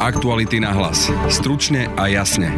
Aktuality 0.00 0.64
na 0.64 0.72
hlas. 0.72 1.12
Stručne 1.28 1.92
a 2.00 2.08
jasne. 2.08 2.48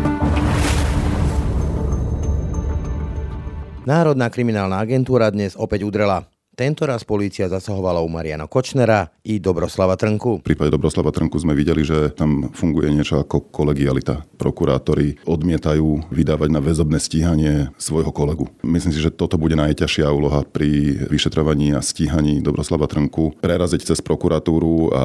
Národná 3.82 4.30
kriminálna 4.30 4.79
agentúra 4.79 5.35
dnes 5.35 5.58
opäť 5.58 5.82
udrela. 5.82 6.29
Tento 6.60 6.84
raz 6.84 7.08
polícia 7.08 7.48
zasahovala 7.48 8.04
u 8.04 8.08
Mariana 8.12 8.44
Kočnera 8.44 9.08
i 9.24 9.40
Dobroslava 9.40 9.96
Trnku. 9.96 10.44
V 10.44 10.48
prípade 10.52 10.68
Dobroslava 10.68 11.08
Trnku 11.08 11.40
sme 11.40 11.56
videli, 11.56 11.80
že 11.80 12.12
tam 12.12 12.52
funguje 12.52 12.93
niečo 12.93 13.16
ako 13.16 13.48
kolegialita. 13.48 14.29
Prokurátori 14.36 15.16
odmietajú 15.25 16.12
vydávať 16.12 16.52
na 16.52 16.61
väzobné 16.61 17.00
stíhanie 17.00 17.72
svojho 17.80 18.12
kolegu. 18.12 18.44
Myslím 18.61 18.93
si, 18.93 19.00
že 19.00 19.08
toto 19.08 19.40
bude 19.40 19.57
najťažšia 19.57 20.12
úloha 20.12 20.44
pri 20.44 21.00
vyšetrovaní 21.08 21.72
a 21.72 21.80
stíhaní 21.80 22.44
Dobroslava 22.44 22.84
Trnku. 22.84 23.40
Preraziť 23.40 23.96
cez 23.96 24.04
prokuratúru 24.04 24.92
a 24.92 25.04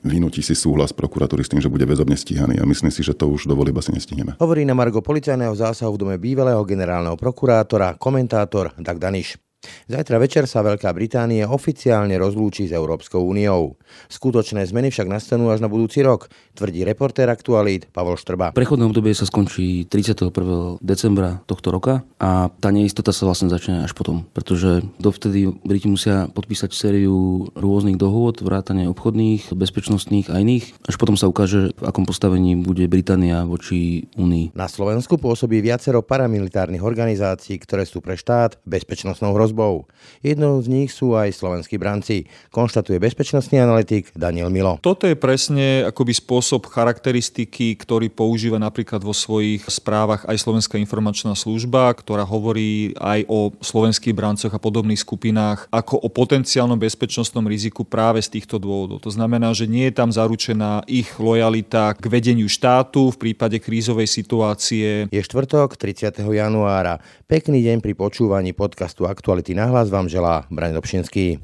vynúti 0.00 0.40
si 0.40 0.56
súhlas 0.56 0.96
prokuratúry 0.96 1.44
s 1.44 1.52
tým, 1.52 1.60
že 1.60 1.68
bude 1.68 1.84
väzobne 1.84 2.16
stíhaný. 2.16 2.56
A 2.56 2.64
myslím 2.64 2.88
si, 2.88 3.04
že 3.04 3.12
to 3.12 3.28
už 3.28 3.44
do 3.44 3.52
volieb 3.52 3.76
asi 3.76 3.92
nestihneme. 3.92 4.40
Hovorí 4.40 4.64
na 4.64 4.72
Margo 4.72 5.04
policajného 5.04 5.52
zásahu 5.52 6.00
v 6.00 6.00
dome 6.00 6.16
bývalého 6.16 6.64
generálneho 6.64 7.20
prokurátora 7.20 8.00
komentátor 8.00 8.72
Dag 8.80 8.96
Daniš. 8.96 9.43
Zajtra 9.86 10.16
večer 10.20 10.44
sa 10.48 10.64
Veľká 10.64 10.90
Británia 10.96 11.48
oficiálne 11.48 12.16
rozlúči 12.18 12.66
s 12.68 12.72
Európskou 12.72 13.22
úniou. 13.22 13.78
Skutočné 14.10 14.66
zmeny 14.66 14.90
však 14.90 15.06
nastanú 15.06 15.54
až 15.54 15.62
na 15.62 15.70
budúci 15.70 16.02
rok, 16.02 16.28
tvrdí 16.58 16.82
reportér 16.82 17.30
aktualít 17.30 17.86
Pavol 17.94 18.18
Štrba. 18.18 18.50
Prechodné 18.56 18.84
obdobie 18.84 19.14
sa 19.14 19.28
skončí 19.28 19.86
31. 19.86 20.34
decembra 20.82 21.40
tohto 21.46 21.70
roka 21.70 22.02
a 22.18 22.50
tá 22.58 22.74
neistota 22.74 23.14
sa 23.14 23.28
vlastne 23.28 23.46
začne 23.46 23.86
až 23.86 23.94
potom, 23.94 24.26
pretože 24.34 24.82
dovtedy 24.98 25.54
Briti 25.62 25.86
musia 25.86 26.26
podpísať 26.34 26.74
sériu 26.74 27.46
rôznych 27.54 27.94
dohôd, 27.94 28.42
vrátane 28.42 28.90
obchodných, 28.90 29.54
bezpečnostných 29.54 30.34
a 30.34 30.42
iných. 30.42 30.74
Až 30.90 30.98
potom 30.98 31.14
sa 31.14 31.30
ukáže, 31.30 31.70
v 31.78 31.84
akom 31.86 32.02
postavení 32.02 32.58
bude 32.58 32.82
Británia 32.90 33.46
voči 33.46 34.10
Únii. 34.18 34.58
Na 34.58 34.66
Slovensku 34.66 35.14
pôsobí 35.14 35.62
viacero 35.62 36.02
paramilitárnych 36.02 36.82
organizácií, 36.82 37.62
ktoré 37.62 37.86
sú 37.86 38.02
pre 38.02 38.18
štát 38.18 38.58
bezpečnostnou 38.66 39.30
hrozbou 39.38 39.53
hrozbou. 39.54 39.86
Jednou 40.20 40.60
z 40.60 40.68
nich 40.68 40.90
sú 40.92 41.14
aj 41.14 41.32
slovenskí 41.32 41.78
branci, 41.78 42.26
konštatuje 42.50 43.00
bezpečnostný 43.00 43.62
analytik 43.62 44.10
Daniel 44.12 44.50
Milo. 44.50 44.76
Toto 44.82 45.06
je 45.06 45.16
presne 45.16 45.86
akoby 45.86 46.12
spôsob 46.12 46.66
charakteristiky, 46.68 47.78
ktorý 47.78 48.10
používa 48.10 48.58
napríklad 48.60 49.00
vo 49.00 49.14
svojich 49.14 49.64
správach 49.70 50.26
aj 50.28 50.42
Slovenská 50.42 50.76
informačná 50.76 51.32
služba, 51.38 51.94
ktorá 51.94 52.26
hovorí 52.26 52.92
aj 52.98 53.24
o 53.30 53.54
slovenských 53.62 54.12
brancoch 54.12 54.52
a 54.52 54.60
podobných 54.60 55.00
skupinách 55.00 55.70
ako 55.72 56.02
o 56.04 56.08
potenciálnom 56.10 56.76
bezpečnostnom 56.76 57.46
riziku 57.46 57.86
práve 57.86 58.20
z 58.20 58.40
týchto 58.40 58.60
dôvodov. 58.60 59.00
To 59.04 59.12
znamená, 59.12 59.52
že 59.56 59.70
nie 59.70 59.88
je 59.88 59.96
tam 59.96 60.10
zaručená 60.12 60.84
ich 60.84 61.08
lojalita 61.16 61.96
k 61.96 62.04
vedeniu 62.08 62.48
štátu 62.48 63.12
v 63.12 63.20
prípade 63.30 63.56
krízovej 63.60 64.08
situácie. 64.08 65.08
Je 65.08 65.20
štvrtok 65.20 65.76
30. 65.76 66.16
januára. 66.32 67.00
Pekný 67.24 67.64
deň 67.64 67.80
pri 67.80 67.96
počúvaní 67.96 68.52
podcastu 68.52 69.08
Aktuality 69.08 69.56
na 69.56 69.64
hlas 69.72 69.88
vám 69.88 70.12
želá 70.12 70.44
Braň 70.52 70.76
Dobšinský. 70.76 71.40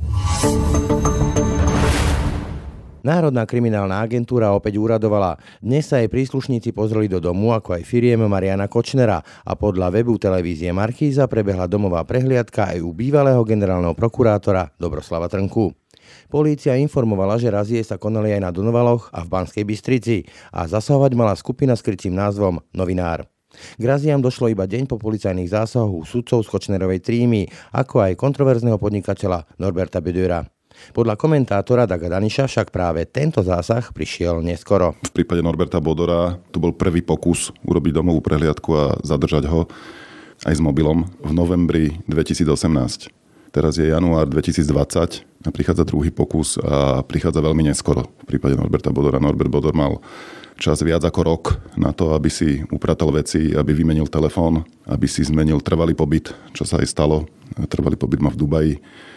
Národná 3.00 3.48
kriminálna 3.48 4.05
agentúra 4.05 4.53
opäť 4.53 4.77
úradovala. 4.77 5.41
Dnes 5.64 5.89
sa 5.89 6.05
jej 6.05 6.12
príslušníci 6.12 6.77
pozreli 6.77 7.08
do 7.08 7.17
domu, 7.17 7.56
ako 7.56 7.81
aj 7.81 7.89
firiem 7.89 8.20
Mariana 8.28 8.69
Kočnera 8.69 9.25
a 9.25 9.56
podľa 9.56 9.89
webu 9.89 10.20
televízie 10.20 10.69
Markíza 10.69 11.25
prebehla 11.25 11.64
domová 11.64 12.05
prehliadka 12.05 12.77
aj 12.77 12.84
u 12.84 12.92
bývalého 12.92 13.41
generálneho 13.41 13.97
prokurátora 13.97 14.77
Dobroslava 14.77 15.33
Trnku. 15.33 15.73
Polícia 16.28 16.77
informovala, 16.77 17.41
že 17.41 17.48
razie 17.48 17.81
sa 17.81 17.97
konali 17.97 18.36
aj 18.36 18.41
na 18.45 18.51
Donovaloch 18.53 19.08
a 19.17 19.25
v 19.25 19.33
Banskej 19.33 19.64
Bystrici 19.64 20.28
a 20.53 20.69
zasahovať 20.69 21.17
mala 21.17 21.33
skupina 21.41 21.73
s 21.73 21.81
krytým 21.81 22.12
názvom 22.12 22.61
Novinár. 22.77 23.25
K 23.78 23.83
raziam 23.84 24.20
došlo 24.20 24.50
iba 24.50 24.66
deň 24.66 24.91
po 24.91 24.97
policajných 25.00 25.50
zásahoch 25.50 26.05
sudcov 26.05 26.45
z 26.45 26.48
Kočnerovej 26.51 27.01
trímy, 27.01 27.48
ako 27.77 28.05
aj 28.05 28.18
kontroverzného 28.18 28.77
podnikateľa 28.77 29.46
Norberta 29.61 30.02
Bedura. 30.05 30.45
Podľa 30.90 31.14
komentátora 31.20 31.84
Daga 31.84 32.08
Daniša 32.08 32.48
však 32.48 32.73
práve 32.73 33.05
tento 33.05 33.45
zásah 33.45 33.84
prišiel 33.92 34.40
neskoro. 34.40 34.96
V 35.05 35.12
prípade 35.12 35.45
Norberta 35.45 35.83
Bodora 35.83 36.40
to 36.51 36.58
bol 36.62 36.73
prvý 36.73 37.05
pokus 37.05 37.52
urobiť 37.67 37.92
domovú 38.01 38.24
prehliadku 38.24 38.70
a 38.73 38.84
zadržať 39.05 39.45
ho 39.51 39.68
aj 40.48 40.55
s 40.57 40.61
mobilom 40.63 41.05
v 41.20 41.30
novembri 41.36 41.84
2018. 42.08 43.13
Teraz 43.51 43.77
je 43.77 43.90
január 43.90 44.30
2020 44.30 45.30
a 45.40 45.48
prichádza 45.48 45.89
druhý 45.89 46.12
pokus 46.12 46.61
a 46.61 47.01
prichádza 47.01 47.40
veľmi 47.40 47.73
neskoro. 47.73 48.12
V 48.24 48.36
prípade 48.36 48.61
Norberta 48.61 48.92
Bodora 48.92 49.17
Norbert 49.17 49.48
Bodor 49.48 49.73
mal 49.73 50.05
čas 50.61 50.84
viac 50.84 51.01
ako 51.01 51.20
rok 51.24 51.45
na 51.80 51.96
to, 51.96 52.12
aby 52.12 52.28
si 52.28 52.61
upratal 52.68 53.08
veci, 53.17 53.56
aby 53.56 53.73
vymenil 53.73 54.12
telefón, 54.12 54.68
aby 54.84 55.08
si 55.08 55.24
zmenil 55.24 55.64
trvalý 55.64 55.96
pobyt, 55.96 56.36
čo 56.52 56.68
sa 56.68 56.77
aj 56.84 56.86
stalo. 56.92 57.24
Trvalý 57.73 57.96
pobyt 57.96 58.20
má 58.20 58.28
v 58.28 58.40
Dubaji. 58.45 58.74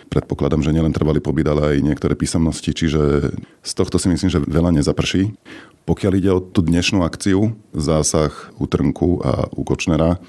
Predpokladám, 0.07 0.63
že 0.63 0.71
nielen 0.71 0.95
trvalý 0.95 1.19
pobyt, 1.19 1.43
ale 1.51 1.75
aj 1.75 1.83
niektoré 1.83 2.15
písomnosti, 2.15 2.71
čiže 2.71 3.35
z 3.59 3.71
tohto 3.75 3.99
si 3.99 4.07
myslím, 4.07 4.31
že 4.31 4.39
veľa 4.39 4.71
nezaprší. 4.79 5.35
Pokiaľ 5.83 6.13
ide 6.15 6.31
o 6.31 6.39
tú 6.39 6.63
dnešnú 6.63 7.03
akciu, 7.03 7.59
zásah 7.75 8.31
u 8.55 8.63
Trnku 8.63 9.19
a 9.19 9.51
u 9.51 9.67
Kočnera, 9.67 10.23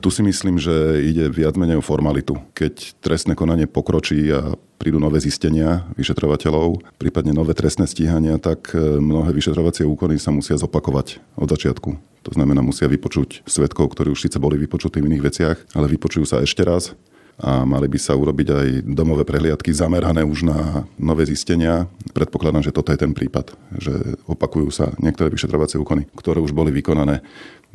tu 0.00 0.08
si 0.08 0.24
myslím, 0.24 0.56
že 0.56 1.04
ide 1.04 1.28
viac 1.28 1.54
menej 1.60 1.78
o 1.78 1.84
formalitu. 1.84 2.40
Keď 2.56 2.96
trestné 3.04 3.36
konanie 3.36 3.68
pokročí 3.68 4.24
a 4.32 4.56
prídu 4.76 5.00
nové 5.00 5.18
zistenia 5.18 5.88
vyšetrovateľov, 5.96 6.84
prípadne 7.00 7.32
nové 7.32 7.56
trestné 7.56 7.88
stíhania, 7.88 8.36
tak 8.36 8.72
e, 8.76 9.00
mnohé 9.00 9.32
vyšetrovacie 9.32 9.88
úkony 9.88 10.20
sa 10.20 10.30
musia 10.30 10.60
zopakovať 10.60 11.20
od 11.36 11.48
začiatku. 11.48 11.90
To 11.96 12.30
znamená, 12.34 12.60
musia 12.60 12.90
vypočuť 12.90 13.46
svetkov, 13.46 13.94
ktorí 13.94 14.12
už 14.12 14.26
síce 14.26 14.36
boli 14.42 14.58
vypočutí 14.58 14.98
v 15.00 15.08
iných 15.10 15.26
veciach, 15.26 15.58
ale 15.78 15.86
vypočujú 15.90 16.26
sa 16.26 16.42
ešte 16.42 16.66
raz 16.66 16.92
a 17.36 17.68
mali 17.68 17.84
by 17.84 17.98
sa 18.00 18.16
urobiť 18.16 18.48
aj 18.48 18.66
domové 18.88 19.28
prehliadky 19.28 19.68
zamerané 19.68 20.24
už 20.24 20.48
na 20.48 20.88
nové 20.96 21.28
zistenia. 21.28 21.84
Predpokladám, 22.16 22.64
že 22.64 22.72
toto 22.72 22.96
je 22.96 22.98
ten 23.00 23.12
prípad, 23.12 23.52
že 23.76 23.92
opakujú 24.24 24.72
sa 24.72 24.96
niektoré 24.96 25.28
vyšetrovacie 25.28 25.76
úkony, 25.76 26.08
ktoré 26.16 26.40
už 26.40 26.56
boli 26.56 26.72
vykonané. 26.72 27.20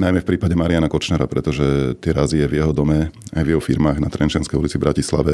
Najmä 0.01 0.25
v 0.25 0.29
prípade 0.33 0.57
Mariana 0.57 0.89
Kočnera, 0.89 1.29
pretože 1.29 1.93
tie 2.01 2.09
razie 2.09 2.41
v 2.49 2.57
jeho 2.57 2.73
dome, 2.73 3.13
aj 3.37 3.43
v 3.45 3.51
jeho 3.53 3.61
firmách 3.61 4.01
na 4.01 4.09
Trenčanskej 4.09 4.57
ulici 4.57 4.81
v 4.81 4.85
Bratislave 4.89 5.33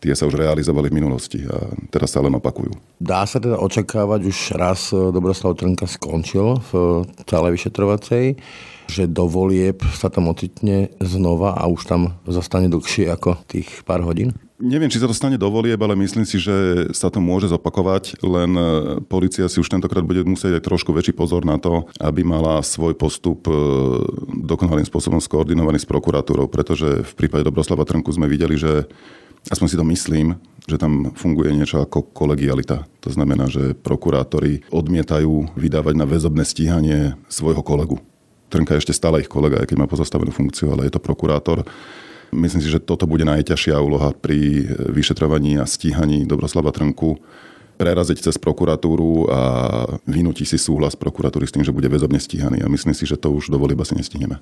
tie 0.00 0.14
sa 0.16 0.26
už 0.26 0.38
realizovali 0.38 0.90
v 0.90 0.98
minulosti 1.02 1.44
a 1.44 1.70
teraz 1.90 2.14
sa 2.14 2.22
len 2.24 2.34
opakujú. 2.38 2.72
Dá 2.98 3.26
sa 3.28 3.38
teda 3.38 3.60
očakávať, 3.60 4.20
už 4.26 4.38
raz 4.58 4.90
Dobroslav 4.90 5.58
Trnka 5.58 5.86
skončil 5.90 6.58
v 6.72 7.04
celej 7.26 7.60
vyšetrovacej 7.60 8.24
že 8.88 9.08
do 9.08 9.24
volieb 9.28 9.80
sa 9.96 10.12
tam 10.12 10.28
ocitne 10.28 10.92
znova 11.00 11.56
a 11.56 11.64
už 11.68 11.88
tam 11.88 12.20
zostane 12.28 12.68
dlhšie 12.68 13.08
ako 13.08 13.40
tých 13.48 13.68
pár 13.88 14.04
hodín? 14.04 14.36
Neviem, 14.54 14.86
či 14.86 15.02
sa 15.02 15.10
to 15.10 15.16
stane 15.16 15.34
do 15.34 15.50
volieb, 15.50 15.76
ale 15.82 15.98
myslím 15.98 16.22
si, 16.22 16.38
že 16.38 16.88
sa 16.94 17.10
to 17.10 17.18
môže 17.18 17.50
zopakovať, 17.50 18.22
len 18.22 18.54
e, 18.54 18.62
policia 19.02 19.50
si 19.50 19.58
už 19.58 19.66
tentokrát 19.66 20.06
bude 20.06 20.22
musieť 20.22 20.62
aj 20.62 20.66
trošku 20.70 20.94
väčší 20.94 21.10
pozor 21.10 21.42
na 21.42 21.58
to, 21.58 21.90
aby 21.98 22.22
mala 22.22 22.62
svoj 22.62 22.94
postup 22.94 23.50
e, 23.50 23.52
dokonalým 24.46 24.86
spôsobom 24.86 25.18
skoordinovaný 25.18 25.82
s 25.82 25.90
prokuratúrou, 25.90 26.46
pretože 26.46 27.02
v 27.02 27.12
prípade 27.18 27.44
Dobroslava 27.44 27.82
Trnku 27.82 28.14
sme 28.14 28.30
videli, 28.30 28.54
že 28.54 28.86
aspoň 29.50 29.66
si 29.68 29.76
to 29.76 29.84
myslím, 29.84 30.36
že 30.64 30.80
tam 30.80 31.12
funguje 31.12 31.52
niečo 31.52 31.84
ako 31.84 32.08
kolegialita. 32.16 32.88
To 33.04 33.10
znamená, 33.12 33.52
že 33.52 33.76
prokurátori 33.76 34.64
odmietajú 34.72 35.52
vydávať 35.52 35.94
na 35.96 36.08
väzobné 36.08 36.44
stíhanie 36.48 37.20
svojho 37.28 37.60
kolegu. 37.60 38.00
Trnka 38.48 38.76
je 38.76 38.80
ešte 38.86 38.96
stále 38.96 39.20
ich 39.20 39.28
kolega, 39.28 39.60
aj 39.60 39.68
keď 39.68 39.84
má 39.84 39.86
pozastavenú 39.90 40.32
funkciu, 40.32 40.72
ale 40.72 40.88
je 40.88 40.96
to 40.96 41.04
prokurátor. 41.04 41.66
Myslím 42.32 42.64
si, 42.64 42.72
že 42.72 42.80
toto 42.80 43.04
bude 43.04 43.28
najťažšia 43.28 43.76
úloha 43.76 44.16
pri 44.16 44.64
vyšetrovaní 44.90 45.60
a 45.60 45.68
stíhaní 45.68 46.24
Dobroslava 46.24 46.72
Trnku 46.72 47.20
preraziť 47.74 48.30
cez 48.30 48.38
prokuratúru 48.38 49.26
a 49.28 49.40
vynúti 50.06 50.46
si 50.46 50.56
súhlas 50.56 50.94
prokuratúry 50.94 51.44
s 51.44 51.54
tým, 51.54 51.66
že 51.66 51.74
bude 51.74 51.90
väzobne 51.90 52.22
stíhaný. 52.22 52.62
A 52.62 52.70
myslím 52.70 52.94
si, 52.94 53.04
že 53.04 53.18
to 53.18 53.34
už 53.34 53.50
do 53.50 53.58
volieb 53.58 53.82
asi 53.82 53.98
nestihneme. 53.98 54.38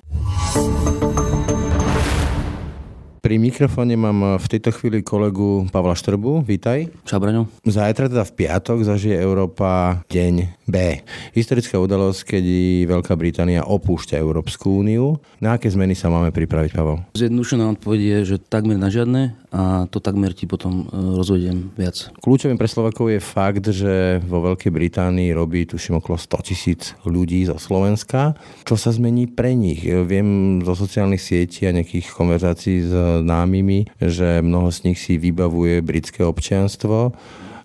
Pri 3.23 3.39
mikrofóne 3.39 3.95
mám 3.95 4.35
v 4.35 4.47
tejto 4.51 4.75
chvíli 4.75 4.99
kolegu 4.99 5.71
Pavla 5.71 5.95
Štrbu. 5.95 6.43
Vítaj. 6.43 6.91
Čau, 7.07 7.23
Braňo. 7.23 7.47
Zajtra 7.63 8.11
teda 8.11 8.27
v 8.27 8.35
piatok 8.35 8.83
zažije 8.83 9.15
Európa 9.15 10.03
deň 10.11 10.67
B. 10.67 10.99
Historická 11.31 11.79
udalosť, 11.79 12.35
keď 12.35 12.43
Veľká 12.91 13.15
Británia 13.15 13.63
opúšťa 13.63 14.19
Európsku 14.19 14.83
úniu. 14.83 15.23
Na 15.39 15.55
aké 15.55 15.71
zmeny 15.71 15.95
sa 15.95 16.11
máme 16.11 16.35
pripraviť, 16.35 16.75
Pavel? 16.75 16.99
Zjednodušená 17.15 17.79
odpoveď 17.79 17.99
je, 18.03 18.35
že 18.35 18.43
takmer 18.43 18.75
na 18.75 18.91
žiadne 18.91 19.39
a 19.55 19.87
to 19.87 20.03
takmer 20.03 20.35
ti 20.35 20.43
potom 20.43 20.91
e, 20.91 21.15
rozvediem 21.15 21.71
viac. 21.79 22.11
Kľúčovým 22.19 22.59
pre 22.59 22.67
Slovakov 22.67 23.07
je 23.07 23.23
fakt, 23.23 23.63
že 23.71 24.19
vo 24.25 24.43
Veľkej 24.51 24.71
Británii 24.73 25.31
robí 25.31 25.63
tuším 25.63 26.03
okolo 26.03 26.19
100 26.19 26.47
tisíc 26.51 26.97
ľudí 27.07 27.47
zo 27.47 27.55
Slovenska. 27.55 28.35
Čo 28.67 28.75
sa 28.75 28.91
zmení 28.91 29.31
pre 29.31 29.55
nich? 29.55 29.85
Viem 29.85 30.59
zo 30.65 30.75
sociálnych 30.75 31.21
sietí 31.21 31.69
a 31.69 31.75
nejakých 31.75 32.11
konverzácií 32.11 32.81
s 32.81 32.91
známymi, 33.21 33.85
že 34.01 34.41
mnoho 34.41 34.71
z 34.71 34.83
nich 34.83 34.99
si 34.99 35.17
vybavuje 35.17 35.81
britské 35.83 36.25
občianstvo 36.25 37.13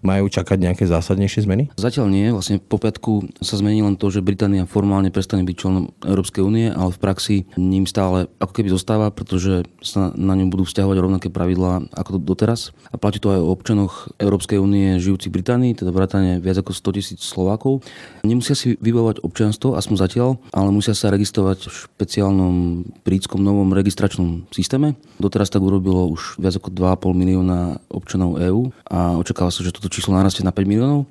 majú 0.02 0.30
čakať 0.30 0.58
nejaké 0.58 0.84
zásadnejšie 0.86 1.44
zmeny? 1.44 1.70
Zatiaľ 1.78 2.06
nie. 2.10 2.30
Vlastne 2.30 2.62
po 2.62 2.78
piatku 2.78 3.30
sa 3.42 3.58
zmení 3.58 3.82
len 3.82 3.98
to, 3.98 4.10
že 4.12 4.24
Británia 4.24 4.68
formálne 4.68 5.10
prestane 5.10 5.42
byť 5.42 5.56
členom 5.56 5.84
Európskej 6.04 6.42
únie, 6.42 6.70
ale 6.70 6.94
v 6.94 7.02
praxi 7.02 7.36
ním 7.58 7.84
stále 7.88 8.30
ako 8.38 8.52
keby 8.54 8.68
zostáva, 8.70 9.10
pretože 9.10 9.66
sa 9.82 10.10
na 10.14 10.34
ňom 10.38 10.50
budú 10.52 10.64
vzťahovať 10.68 10.96
rovnaké 10.98 11.28
pravidlá 11.32 11.90
ako 11.94 12.20
doteraz. 12.22 12.70
A 12.92 12.96
platí 13.00 13.18
to 13.18 13.32
aj 13.34 13.40
o 13.42 13.52
občanoch 13.52 14.10
Európskej 14.20 14.58
únie 14.60 14.98
žijúcich 15.02 15.32
Británii, 15.32 15.74
teda 15.74 15.90
vrátane 15.94 16.38
viac 16.38 16.60
ako 16.60 16.72
100 16.74 16.96
tisíc 16.98 17.20
Slovákov. 17.24 17.82
Nemusia 18.22 18.54
si 18.54 18.76
vybavovať 18.78 19.22
občianstvo, 19.24 19.74
aspoň 19.74 19.96
zatiaľ, 19.98 20.28
ale 20.54 20.70
musia 20.70 20.94
sa 20.94 21.12
registrovať 21.12 21.68
v 21.68 21.74
špeciálnom 21.88 22.54
britskom 23.02 23.40
novom 23.40 23.72
registračnom 23.74 24.48
systéme. 24.52 24.94
Doteraz 25.18 25.50
tak 25.50 25.64
urobilo 25.64 26.08
už 26.12 26.38
viac 26.38 26.54
ako 26.56 26.70
2,5 26.70 27.16
milióna 27.16 27.80
občanov 27.90 28.38
EÚ 28.38 28.70
a 28.88 29.18
očakáva 29.18 29.50
sa, 29.50 29.64
že 29.64 29.74
toto 29.74 29.87
číslo 29.88 30.16
narastie 30.16 30.44
na 30.44 30.52
5 30.52 30.64
miliónov. 30.64 31.08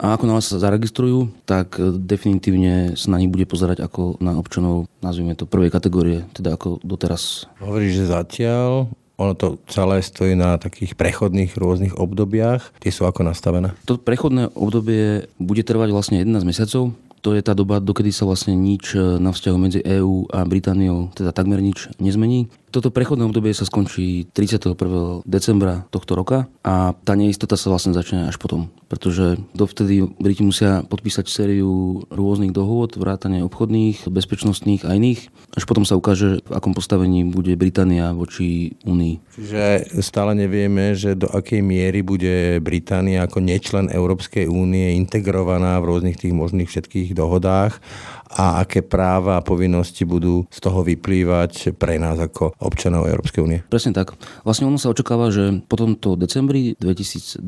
A 0.00 0.16
ako 0.16 0.24
nás 0.32 0.48
sa 0.48 0.56
zaregistrujú, 0.56 1.28
tak 1.44 1.76
definitívne 1.80 2.96
sa 2.96 3.12
na 3.12 3.20
nich 3.20 3.28
bude 3.28 3.44
pozerať 3.44 3.84
ako 3.84 4.16
na 4.16 4.32
občanov, 4.32 4.88
nazvime 5.04 5.36
to 5.36 5.44
prvej 5.44 5.68
kategórie, 5.68 6.24
teda 6.32 6.56
ako 6.56 6.80
doteraz. 6.80 7.44
Hovoríš, 7.60 8.00
že 8.00 8.04
zatiaľ 8.08 8.88
ono 9.20 9.36
to 9.36 9.60
celé 9.68 10.00
stojí 10.00 10.32
na 10.32 10.56
takých 10.56 10.96
prechodných 10.96 11.52
rôznych 11.52 12.00
obdobiach. 12.00 12.72
Tie 12.80 12.88
sú 12.88 13.04
ako 13.04 13.28
nastavené? 13.28 13.76
To 13.84 14.00
prechodné 14.00 14.48
obdobie 14.56 15.28
bude 15.36 15.60
trvať 15.60 15.92
vlastne 15.92 16.24
11 16.24 16.48
mesiacov. 16.48 16.96
To 17.20 17.36
je 17.36 17.44
tá 17.44 17.52
doba, 17.52 17.84
dokedy 17.84 18.16
sa 18.16 18.24
vlastne 18.24 18.56
nič 18.56 18.96
na 18.96 19.36
vzťahu 19.36 19.56
medzi 19.60 19.84
EÚ 19.84 20.32
a 20.32 20.40
Britániou, 20.48 21.12
teda 21.12 21.36
takmer 21.36 21.60
nič 21.60 21.92
nezmení. 22.00 22.48
Toto 22.70 22.94
prechodné 22.94 23.26
obdobie 23.26 23.50
sa 23.50 23.66
skončí 23.66 24.30
31. 24.30 24.78
decembra 25.26 25.90
tohto 25.90 26.14
roka 26.14 26.46
a 26.62 26.94
tá 27.02 27.18
neistota 27.18 27.58
sa 27.58 27.66
vlastne 27.66 27.90
začne 27.90 28.30
až 28.30 28.38
potom, 28.38 28.70
pretože 28.86 29.42
dovtedy 29.58 30.06
Briti 30.06 30.46
musia 30.46 30.86
podpísať 30.86 31.26
sériu 31.26 32.06
rôznych 32.14 32.54
dohôd, 32.54 32.94
vrátane 32.94 33.42
obchodných, 33.42 34.06
bezpečnostných 34.06 34.86
a 34.86 34.94
iných. 34.94 35.34
Až 35.58 35.66
potom 35.66 35.82
sa 35.82 35.98
ukáže, 35.98 36.46
v 36.46 36.52
akom 36.54 36.70
postavení 36.70 37.26
bude 37.26 37.58
Británia 37.58 38.14
voči 38.14 38.78
Únii. 38.86 39.18
Čiže 39.34 39.90
stále 39.98 40.38
nevieme, 40.38 40.94
že 40.94 41.18
do 41.18 41.26
akej 41.26 41.66
miery 41.66 42.06
bude 42.06 42.62
Británia 42.62 43.26
ako 43.26 43.42
nečlen 43.42 43.90
Európskej 43.90 44.46
únie 44.46 44.94
integrovaná 44.94 45.74
v 45.82 45.90
rôznych 45.90 46.22
tých 46.22 46.30
možných 46.30 46.70
všetkých 46.70 47.18
dohodách 47.18 47.82
a 48.30 48.62
aké 48.62 48.86
práva 48.86 49.42
a 49.42 49.46
povinnosti 49.46 50.06
budú 50.06 50.46
z 50.46 50.58
toho 50.62 50.86
vyplývať 50.86 51.74
pre 51.74 51.98
nás 51.98 52.14
ako 52.22 52.54
občanov 52.60 53.08
Európskej 53.08 53.40
únie. 53.40 53.58
Presne 53.66 53.96
tak. 53.96 54.14
Vlastne 54.44 54.68
ono 54.68 54.76
sa 54.76 54.92
očakáva, 54.92 55.32
že 55.32 55.64
po 55.66 55.80
tomto 55.80 56.14
decembri 56.14 56.76
2020 56.76 57.40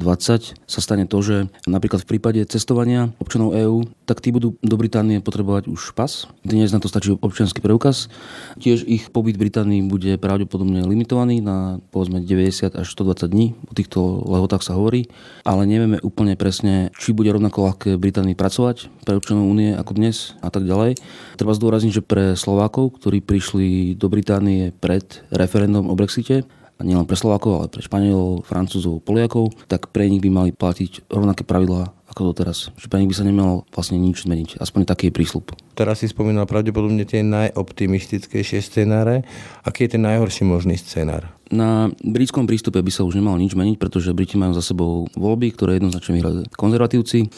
sa 0.57 0.81
stane 0.81 1.05
to, 1.05 1.21
že 1.21 1.37
napríklad 1.69 2.03
v 2.03 2.11
prípade 2.17 2.41
cestovania 2.49 3.13
občanov 3.21 3.53
EÚ, 3.53 3.85
tak 4.09 4.25
tí 4.25 4.33
budú 4.33 4.57
do 4.65 4.77
Británie 4.81 5.21
potrebovať 5.21 5.69
už 5.69 5.93
pas. 5.93 6.27
Dnes 6.43 6.73
na 6.73 6.81
to 6.81 6.89
stačí 6.89 7.13
občianský 7.13 7.61
preukaz. 7.61 8.09
Tiež 8.57 8.89
ich 8.89 9.13
pobyt 9.13 9.37
v 9.37 9.49
Británii 9.49 9.85
bude 9.85 10.17
pravdepodobne 10.17 10.83
limitovaný 10.89 11.45
na 11.45 11.79
povedzme 11.93 12.25
90 12.25 12.73
až 12.73 12.87
120 12.89 13.29
dní. 13.29 13.47
O 13.69 13.77
týchto 13.77 14.25
lehotách 14.25 14.65
sa 14.65 14.75
hovorí, 14.75 15.13
ale 15.45 15.69
nevieme 15.69 16.01
úplne 16.01 16.35
presne, 16.41 16.89
či 16.97 17.13
bude 17.13 17.29
rovnako 17.29 17.69
ľahké 17.69 17.91
Británii 18.01 18.35
pracovať 18.35 18.89
pre 19.05 19.21
občanov 19.21 19.45
únie 19.45 19.77
ako 19.77 19.93
dnes 19.93 20.33
a 20.41 20.49
tak 20.49 20.65
ďalej. 20.65 20.97
Treba 21.37 21.53
zdôrazniť, 21.53 21.93
že 21.93 22.03
pre 22.03 22.25
Slovákov, 22.33 22.97
ktorí 22.97 23.21
prišli 23.21 23.99
do 23.99 24.09
Británie 24.09 24.73
pred 24.73 25.02
referendum 25.31 25.89
o 25.89 25.95
Brexite, 25.95 26.45
a 26.81 26.83
nielen 26.83 27.07
pre 27.07 27.15
Slovákov, 27.15 27.53
ale 27.55 27.67
pre 27.71 27.79
Španielov, 27.79 28.43
Francúzov, 28.43 28.99
Poliakov, 29.07 29.55
tak 29.71 29.95
pre 29.95 30.11
nich 30.11 30.19
by 30.19 30.31
mali 30.35 30.51
platiť 30.51 31.07
rovnaké 31.07 31.47
pravidlá 31.47 31.95
ako 32.11 32.35
doteraz. 32.35 32.75
Že 32.75 32.91
pre 32.91 32.99
nich 32.99 33.11
by 33.15 33.17
sa 33.17 33.25
nemalo 33.25 33.63
vlastne 33.71 34.03
nič 34.03 34.27
zmeniť. 34.27 34.59
Aspoň 34.59 34.91
taký 34.91 35.09
je 35.09 35.17
prísľub. 35.17 35.55
Teraz 35.79 36.03
si 36.03 36.11
spomínal 36.11 36.51
pravdepodobne 36.51 37.07
tie 37.07 37.23
najoptimistickejšie 37.23 38.59
scenáre. 38.61 39.23
Aký 39.63 39.87
je 39.87 39.95
ten 39.95 40.03
najhorší 40.03 40.43
možný 40.43 40.75
scenár? 40.75 41.31
Na 41.53 41.93
britskom 42.01 42.49
prístupe 42.49 42.81
by 42.81 42.89
sa 42.89 43.05
už 43.05 43.21
nemalo 43.21 43.37
nič 43.37 43.53
meniť, 43.53 43.77
pretože 43.77 44.17
Briti 44.17 44.41
majú 44.41 44.57
za 44.57 44.65
sebou 44.65 45.05
voľby, 45.13 45.53
ktoré 45.53 45.77
jednoznačne 45.77 46.17
vyhrali 46.17 46.49
konzervatívci. 46.57 47.29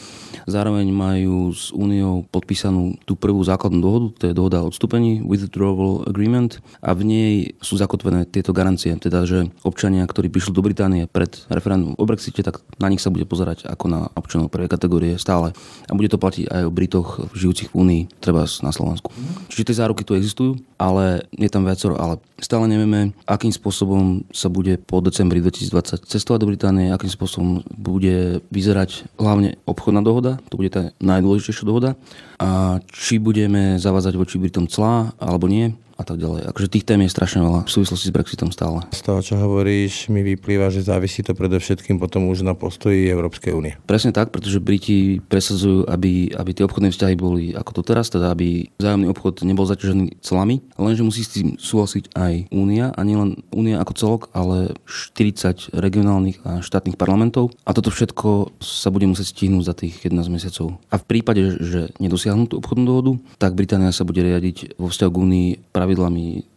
Zároveň 0.47 0.87
majú 0.95 1.51
s 1.51 1.75
úniou 1.75 2.23
podpísanú 2.31 2.95
tú 3.03 3.19
prvú 3.19 3.43
základnú 3.43 3.83
dohodu, 3.83 4.07
to 4.15 4.25
je 4.31 4.39
dohoda 4.39 4.63
o 4.63 4.71
odstúpení, 4.71 5.19
Withdrawal 5.27 6.07
Agreement, 6.07 6.63
a 6.79 6.95
v 6.95 7.03
nej 7.03 7.33
sú 7.59 7.75
zakotvené 7.75 8.23
tieto 8.31 8.55
garancie, 8.55 8.95
teda 8.95 9.27
že 9.27 9.51
občania, 9.67 10.07
ktorí 10.07 10.31
prišli 10.31 10.55
do 10.55 10.63
Británie 10.63 11.11
pred 11.11 11.35
referendum 11.51 11.99
o 11.99 12.05
Brexite, 12.07 12.47
tak 12.47 12.63
na 12.79 12.87
nich 12.87 13.03
sa 13.03 13.11
bude 13.11 13.27
pozerať 13.27 13.67
ako 13.67 13.85
na 13.91 14.01
občanov 14.15 14.47
prvej 14.47 14.71
kategórie 14.71 15.19
stále. 15.19 15.51
A 15.91 15.93
bude 15.99 16.07
to 16.07 16.23
platiť 16.23 16.55
aj 16.55 16.63
o 16.63 16.71
Britoch 16.71 17.35
žijúcich 17.35 17.75
v 17.75 17.79
únii, 17.83 18.03
treba 18.23 18.47
na 18.63 18.71
Slovensku. 18.71 19.11
Čiže 19.51 19.75
tie 19.75 19.81
záruky 19.83 20.07
tu 20.07 20.15
existujú, 20.15 20.55
ale 20.85 21.25
je 21.33 21.49
tam 21.49 21.65
viacero, 21.65 21.97
ale 21.97 22.21
stále 22.37 22.69
nevieme, 22.69 23.17
akým 23.25 23.49
spôsobom 23.49 24.29
sa 24.29 24.53
bude 24.53 24.77
po 24.77 25.01
decembri 25.01 25.41
2020 25.41 26.05
cestovať 26.05 26.39
do 26.45 26.51
Británie, 26.53 26.93
akým 26.93 27.09
spôsobom 27.09 27.65
bude 27.73 28.45
vyzerať 28.53 29.09
hlavne 29.17 29.57
obchodná 29.65 30.05
dohoda, 30.05 30.37
to 30.53 30.61
bude 30.61 30.69
tá 30.69 30.93
najdôležitejšia 31.01 31.65
dohoda, 31.65 31.97
a 32.37 32.83
či 32.93 33.17
budeme 33.17 33.81
zavázať 33.81 34.13
voči 34.21 34.37
Britom 34.37 34.69
clá 34.69 35.17
alebo 35.17 35.49
nie 35.49 35.73
tak 36.07 36.21
ďalej. 36.21 36.49
Akože 36.53 36.69
tých 36.69 36.87
tém 36.87 37.01
je 37.05 37.11
strašne 37.11 37.41
veľa 37.43 37.67
v 37.67 37.73
súvislosti 37.73 38.09
s 38.09 38.15
Brexitom 38.15 38.51
stále. 38.53 38.85
Z 38.93 39.01
toho, 39.05 39.21
čo 39.25 39.35
hovoríš, 39.41 40.09
mi 40.13 40.21
vyplýva, 40.23 40.71
že 40.71 40.85
závisí 40.85 41.25
to 41.25 41.33
predovšetkým 41.33 41.97
potom 41.97 42.29
už 42.29 42.45
na 42.45 42.53
postoji 42.53 43.09
Európskej 43.09 43.53
únie. 43.57 43.75
Presne 43.89 44.13
tak, 44.13 44.31
pretože 44.31 44.61
Briti 44.61 45.19
presadzujú, 45.25 45.89
aby, 45.89 46.33
aby 46.37 46.51
tie 46.53 46.67
obchodné 46.69 46.93
vzťahy 46.93 47.15
boli 47.17 47.57
ako 47.57 47.81
to 47.81 47.83
teraz, 47.83 48.13
teda 48.13 48.35
aby 48.35 48.69
vzájomný 48.77 49.07
obchod 49.11 49.47
nebol 49.47 49.65
zaťažený 49.65 50.21
celami, 50.21 50.61
lenže 50.77 51.07
musí 51.07 51.23
s 51.25 51.35
tým 51.35 51.49
súhlasiť 51.57 52.13
aj 52.13 52.53
Únia 52.53 52.93
a 52.93 53.01
nielen 53.07 53.41
Únia 53.55 53.81
ako 53.81 53.93
celok, 53.97 54.23
ale 54.37 54.77
40 54.85 55.73
regionálnych 55.73 56.43
a 56.45 56.61
štátnych 56.61 56.99
parlamentov 56.99 57.55
a 57.65 57.73
toto 57.73 57.89
všetko 57.89 58.59
sa 58.61 58.91
bude 58.91 59.09
musieť 59.09 59.33
stihnúť 59.33 59.65
za 59.65 59.75
tých 59.75 59.95
11 60.05 60.29
mesiacov. 60.29 60.77
A 60.91 61.01
v 61.01 61.05
prípade, 61.07 61.43
že 61.63 61.91
nedosiahnu 62.03 62.51
tú 62.51 62.61
obchodnú 62.61 62.85
dohodu, 62.85 63.13
tak 63.39 63.57
Británia 63.57 63.95
sa 63.95 64.03
bude 64.03 64.21
riadiť 64.21 64.77
vo 64.77 64.91
vzťahu 64.91 65.11
k 65.11 65.21
Únii 65.23 65.49
pravidlami 65.71 65.94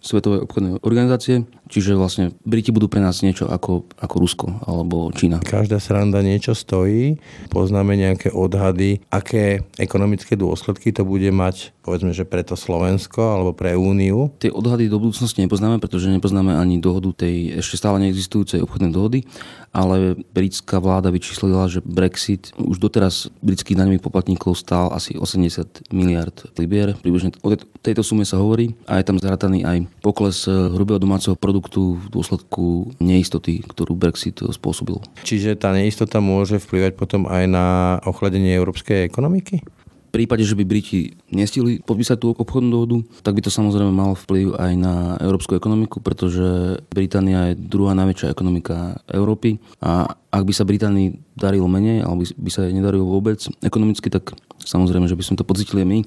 Svetovej 0.01 0.43
obchodnej 0.45 0.81
organizácie. 0.81 1.45
Čiže 1.67 1.99
vlastne 1.99 2.33
Briti 2.47 2.71
budú 2.71 2.87
pre 2.87 3.03
nás 3.03 3.21
niečo 3.21 3.45
ako, 3.47 3.87
ako 3.99 4.15
Rusko 4.17 4.47
alebo 4.65 5.11
Čína. 5.11 5.43
Každá 5.43 5.77
sranda 5.83 6.23
niečo 6.23 6.55
stojí. 6.55 7.19
Poznáme 7.51 7.93
nejaké 7.99 8.31
odhady, 8.31 9.03
aké 9.11 9.67
ekonomické 9.77 10.39
dôsledky 10.39 10.95
to 10.95 11.03
bude 11.03 11.27
mať, 11.29 11.75
povedzme, 11.87 12.11
že 12.11 12.27
pre 12.27 12.43
to 12.43 12.59
Slovensko 12.59 13.23
alebo 13.23 13.55
pre 13.55 13.79
Úniu. 13.79 14.35
Tie 14.43 14.51
odhady 14.51 14.91
do 14.91 14.99
budúcnosti 14.99 15.39
nepoznáme, 15.39 15.79
pretože 15.79 16.11
nepoznáme 16.11 16.51
ani 16.51 16.83
dohodu 16.83 17.23
tej 17.23 17.63
ešte 17.63 17.79
stále 17.79 18.03
neexistujúcej 18.03 18.59
obchodnej 18.67 18.91
dohody, 18.91 19.23
ale 19.71 20.19
britská 20.35 20.83
vláda 20.83 21.07
vyčíslila, 21.07 21.71
že 21.71 21.79
Brexit 21.79 22.51
už 22.59 22.83
doteraz 22.83 23.31
britských 23.39 23.79
daňových 23.79 24.03
poplatníkov 24.03 24.59
stál 24.59 24.91
asi 24.91 25.15
80 25.15 25.87
miliard 25.95 26.35
libier. 26.59 26.99
Približne 26.99 27.31
o 27.39 27.55
tejto 27.79 28.03
sume 28.03 28.27
sa 28.27 28.35
hovorí 28.43 28.75
a 28.83 28.99
je 28.99 29.07
tam 29.07 29.15
zrataný 29.15 29.63
aj 29.63 29.87
pokles 30.03 30.43
hrubého 30.49 30.99
domáceho 30.99 31.39
produktu 31.39 31.95
v 31.95 32.05
dôsledku 32.11 32.91
neistoty, 32.99 33.63
ktorú 33.63 33.95
Brexit 33.95 34.43
spôsobil. 34.43 34.99
Čiže 35.23 35.55
tá 35.55 35.71
neistota 35.71 36.19
môže 36.19 36.59
vplyvať 36.59 36.99
potom 36.99 37.29
aj 37.29 37.43
na 37.47 37.65
ochladenie 38.03 38.51
európskej 38.57 39.07
ekonomiky? 39.07 39.61
V 40.07 40.23
prípade, 40.23 40.47
že 40.47 40.55
by 40.55 40.63
Briti 40.63 41.19
nestihli 41.29 41.83
podpísať 41.83 42.17
tú 42.23 42.31
obchodnú 42.31 42.69
dohodu, 42.71 42.97
tak 43.21 43.35
by 43.35 43.41
to 43.43 43.51
samozrejme 43.51 43.91
malo 43.91 44.15
vplyv 44.15 44.55
aj 44.55 44.71
na 44.79 44.95
európsku 45.19 45.59
ekonomiku, 45.59 45.99
pretože 45.99 46.79
Británia 46.89 47.51
je 47.51 47.59
druhá 47.59 47.91
najväčšia 47.91 48.31
ekonomika 48.31 49.03
Európy 49.11 49.59
a 49.83 50.15
ak 50.31 50.43
by 50.47 50.53
sa 50.55 50.63
Británii 50.63 51.35
darilo 51.35 51.67
menej, 51.67 52.07
alebo 52.07 52.23
by 52.23 52.49
sa 52.49 52.65
jej 52.65 52.73
nedarilo 52.73 53.03
vôbec 53.03 53.43
ekonomicky, 53.61 54.07
tak 54.07 54.31
samozrejme, 54.63 55.11
že 55.11 55.19
by 55.19 55.23
sme 55.27 55.39
to 55.39 55.45
pocitili 55.45 55.83
my 55.83 56.01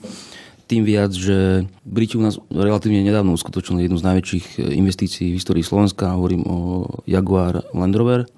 tým 0.71 0.87
viac, 0.87 1.11
že 1.11 1.67
Briti 1.83 2.15
u 2.15 2.23
nás 2.23 2.39
relatívne 2.47 3.03
nedávno 3.03 3.35
uskutočnili 3.35 3.91
jednu 3.91 3.99
z 3.99 4.07
najväčších 4.07 4.47
investícií 4.79 5.35
v 5.35 5.39
histórii 5.43 5.67
Slovenska. 5.67 6.15
Hovorím 6.15 6.47
o 6.47 6.87
Jaguar 7.11 7.67
Land 7.75 7.99
Rover. 7.99 8.31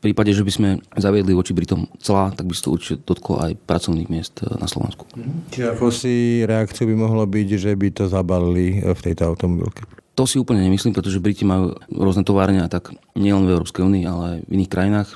V 0.00 0.08
prípade, 0.08 0.32
že 0.32 0.40
by 0.40 0.52
sme 0.52 0.68
zaviedli 0.96 1.36
voči 1.36 1.52
Britom 1.52 1.84
celá, 2.00 2.32
tak 2.32 2.48
by 2.48 2.56
sa 2.56 2.64
to 2.64 2.72
určite 2.72 3.04
dotklo 3.04 3.36
aj 3.44 3.52
pracovných 3.68 4.08
miest 4.08 4.40
na 4.48 4.64
Slovensku. 4.64 5.04
Čiže 5.52 5.76
ako 5.76 5.92
si 5.92 6.40
reakciu 6.48 6.88
by 6.88 6.96
mohlo 6.96 7.28
byť, 7.28 7.48
že 7.60 7.76
by 7.76 7.88
to 7.92 8.08
zabalili 8.08 8.80
v 8.80 9.00
tejto 9.04 9.28
automobilke? 9.28 9.84
To 10.16 10.24
si 10.24 10.40
úplne 10.40 10.64
nemyslím, 10.64 10.96
pretože 10.96 11.20
Briti 11.20 11.44
majú 11.44 11.76
rôzne 11.92 12.24
továrne 12.24 12.64
a 12.64 12.72
tak 12.72 12.96
nielen 13.12 13.44
v 13.44 13.60
Európskej 13.60 13.84
únii, 13.84 14.04
ale 14.08 14.22
aj 14.24 14.38
v 14.48 14.52
iných 14.56 14.72
krajinách 14.72 15.10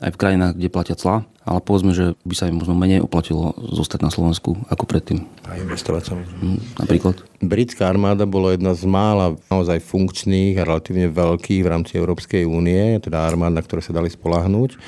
aj 0.00 0.10
v 0.16 0.20
krajinách, 0.20 0.52
kde 0.56 0.72
platia 0.72 0.96
clá, 0.96 1.28
ale 1.50 1.58
povedzme, 1.58 1.90
že 1.90 2.14
by 2.22 2.34
sa 2.38 2.46
im 2.46 2.62
možno 2.62 2.78
menej 2.78 3.02
oplatilo 3.02 3.58
zostať 3.58 4.06
na 4.06 4.10
Slovensku 4.14 4.54
ako 4.70 4.86
predtým. 4.86 5.26
A 5.50 5.58
investovať 5.58 6.02
sa. 6.06 6.12
Hm, 6.14 6.62
napríklad. 6.78 7.26
Britská 7.42 7.90
armáda 7.90 8.22
bola 8.22 8.54
jedna 8.54 8.70
z 8.78 8.86
mála 8.86 9.34
naozaj 9.50 9.82
funkčných 9.82 10.54
a 10.62 10.68
relatívne 10.68 11.10
veľkých 11.10 11.66
v 11.66 11.70
rámci 11.74 11.98
Európskej 11.98 12.46
únie, 12.46 13.02
teda 13.02 13.26
armád, 13.26 13.58
na 13.58 13.64
ktoré 13.66 13.82
sa 13.82 13.90
dali 13.90 14.06
spolahnúť. 14.06 14.78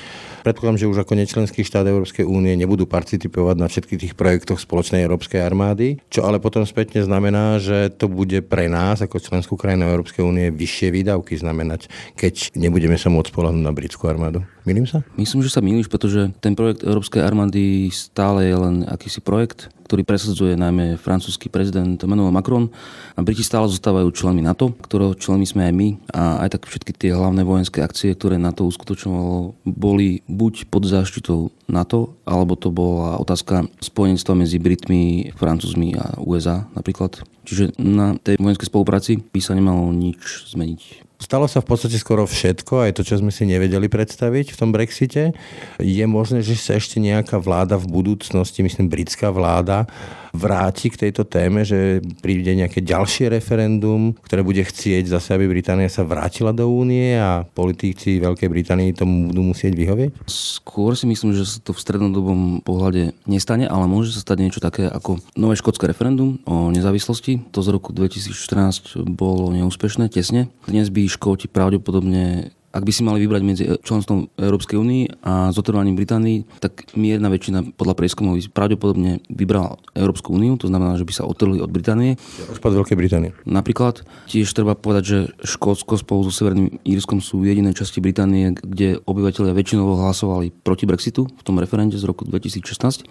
Predpokladám, 0.43 0.79
že 0.79 0.91
už 0.91 0.99
ako 1.07 1.15
nečlenský 1.15 1.63
štát 1.63 1.87
Európskej 1.87 2.27
únie 2.27 2.51
nebudú 2.59 2.83
participovať 2.83 3.55
na 3.55 3.71
všetkých 3.71 4.01
tých 4.03 4.13
projektoch 4.13 4.59
spoločnej 4.59 5.07
európskej 5.07 5.39
armády, 5.39 6.03
čo 6.11 6.27
ale 6.27 6.43
potom 6.43 6.67
spätne 6.67 6.99
znamená, 6.99 7.63
že 7.63 7.87
to 7.95 8.11
bude 8.11 8.43
pre 8.51 8.67
nás 8.67 8.99
ako 8.99 9.23
členskú 9.23 9.55
krajinu 9.55 9.87
Európskej 9.87 10.19
únie 10.19 10.51
vyššie 10.51 10.91
výdavky 10.91 11.39
znamenať, 11.39 11.87
keď 12.19 12.59
nebudeme 12.59 12.99
sa 12.99 13.07
môcť 13.07 13.31
spolahnúť 13.31 13.63
na 13.63 13.71
britskú 13.71 14.11
armádu. 14.11 14.43
Milím 14.63 14.87
sa? 14.87 15.03
Myslím, 15.19 15.43
že 15.43 15.51
sa 15.51 15.59
milíš, 15.59 15.91
pretože 15.91 16.31
ten 16.39 16.55
projekt 16.55 16.87
Európskej 16.87 17.19
armády 17.19 17.91
stále 17.91 18.47
je 18.47 18.55
len 18.55 18.75
akýsi 18.87 19.19
projekt, 19.19 19.67
ktorý 19.91 20.07
presadzuje 20.07 20.55
najmä 20.55 20.95
francúzsky 20.95 21.51
prezident 21.51 21.99
Emmanuel 21.99 22.31
Macron. 22.31 22.71
A 23.13 23.21
Briti 23.21 23.43
stále 23.43 23.67
zostávajú 23.67 24.07
členmi 24.15 24.39
NATO, 24.39 24.71
ktorého 24.71 25.19
členmi 25.19 25.43
sme 25.43 25.67
aj 25.67 25.73
my. 25.75 25.87
A 26.15 26.47
aj 26.47 26.55
tak 26.55 26.71
všetky 26.71 26.95
tie 26.95 27.11
hlavné 27.11 27.43
vojenské 27.43 27.83
akcie, 27.83 28.15
ktoré 28.15 28.39
NATO 28.39 28.63
uskutočňovalo, 28.63 29.67
boli 29.67 30.23
buď 30.31 30.71
pod 30.71 30.87
záštitou 30.87 31.51
NATO, 31.67 32.15
alebo 32.23 32.55
to 32.55 32.71
bola 32.71 33.19
otázka 33.19 33.67
spojenectva 33.83 34.33
medzi 34.33 34.63
Britmi, 34.63 35.35
Francúzmi 35.35 35.99
a 35.99 36.15
USA 36.23 36.71
napríklad. 36.71 37.19
Čiže 37.43 37.75
na 37.75 38.15
tej 38.15 38.39
vojenskej 38.39 38.71
spolupráci 38.71 39.19
by 39.19 39.39
sa 39.43 39.51
nemalo 39.59 39.91
nič 39.91 40.55
zmeniť. 40.55 41.02
Stalo 41.21 41.47
sa 41.47 41.63
v 41.63 41.69
podstate 41.71 41.95
skoro 41.95 42.27
všetko, 42.27 42.89
aj 42.89 42.91
to, 42.99 43.01
čo 43.07 43.21
sme 43.21 43.31
si 43.31 43.47
nevedeli 43.47 43.87
predstaviť 43.87 44.53
v 44.53 44.59
tom 44.59 44.75
Brexite. 44.75 45.31
Je 45.79 46.05
možné, 46.09 46.43
že 46.43 46.59
sa 46.59 46.75
ešte 46.75 46.99
nejaká 46.99 47.39
vláda 47.39 47.79
v 47.79 47.87
budúcnosti, 47.87 48.59
myslím 48.65 48.91
britská 48.91 49.31
vláda, 49.31 49.87
vráti 50.33 50.89
k 50.89 51.07
tejto 51.07 51.29
téme, 51.29 51.61
že 51.61 52.01
príde 52.19 52.57
nejaké 52.57 52.81
ďalšie 52.81 53.29
referendum, 53.29 54.17
ktoré 54.25 54.41
bude 54.41 54.65
chcieť 54.65 55.05
zase, 55.05 55.37
aby 55.37 55.45
Británia 55.45 55.87
sa 55.87 56.01
vrátila 56.01 56.49
do 56.49 56.65
únie 56.65 57.13
a 57.13 57.45
politici 57.45 58.17
Veľkej 58.17 58.49
Británii 58.49 58.97
tomu 58.97 59.29
budú 59.29 59.53
musieť 59.53 59.77
vyhovieť? 59.77 60.25
Skôr 60.25 60.97
si 60.97 61.05
myslím, 61.05 61.37
že 61.37 61.45
sa 61.45 61.61
to 61.61 61.71
v 61.71 61.79
strednodobom 61.79 62.65
pohľade 62.65 63.13
nestane, 63.29 63.69
ale 63.69 63.85
môže 63.85 64.17
sa 64.17 64.25
stať 64.25 64.37
niečo 64.41 64.59
také 64.59 64.89
ako 64.89 65.21
nové 65.37 65.53
škótske 65.53 65.85
referendum 65.85 66.41
o 66.49 66.73
nezávislosti. 66.73 67.53
To 67.53 67.61
z 67.61 67.69
roku 67.69 67.93
2014 67.93 69.05
bolo 69.05 69.53
neúspešné, 69.53 70.09
tesne. 70.09 70.49
Dnes 70.65 70.89
by 70.89 71.05
Škóti 71.05 71.45
pravdepodobne 71.45 72.49
ak 72.73 72.81
by 72.81 72.91
si 72.91 73.05
mali 73.05 73.21
vybrať 73.21 73.41
medzi 73.45 73.63
členstvom 73.85 74.33
Európskej 74.33 74.81
únii 74.81 75.21
a 75.21 75.53
zotrvaním 75.53 75.93
Británii, 75.93 76.57
tak 76.57 76.89
mierna 76.97 77.29
väčšina 77.29 77.77
podľa 77.77 77.93
prieskumov 77.93 78.41
pravdepodobne 78.49 79.21
vybrala 79.29 79.77
Európsku 79.93 80.33
úniu, 80.33 80.57
to 80.57 80.65
znamená, 80.65 80.97
že 80.97 81.05
by 81.05 81.13
sa 81.13 81.29
otrhli 81.29 81.61
od 81.61 81.69
Británie. 81.69 82.17
Rozpad 82.49 82.73
Veľkej 82.73 82.97
Británie. 82.97 83.31
Napríklad 83.45 84.01
tiež 84.25 84.49
treba 84.49 84.73
povedať, 84.73 85.03
že 85.05 85.19
Škótsko 85.45 86.01
spolu 86.01 86.25
so 86.25 86.33
Severným 86.33 86.81
Írskom 86.81 87.21
sú 87.21 87.45
jediné 87.45 87.77
časti 87.77 88.01
Británie, 88.01 88.57
kde 88.57 88.97
obyvateľia 89.05 89.53
väčšinovo 89.53 90.01
hlasovali 90.01 90.49
proti 90.65 90.89
Brexitu 90.89 91.29
v 91.29 91.43
tom 91.45 91.61
referende 91.61 92.01
z 92.01 92.09
roku 92.09 92.25
2016. 92.25 93.05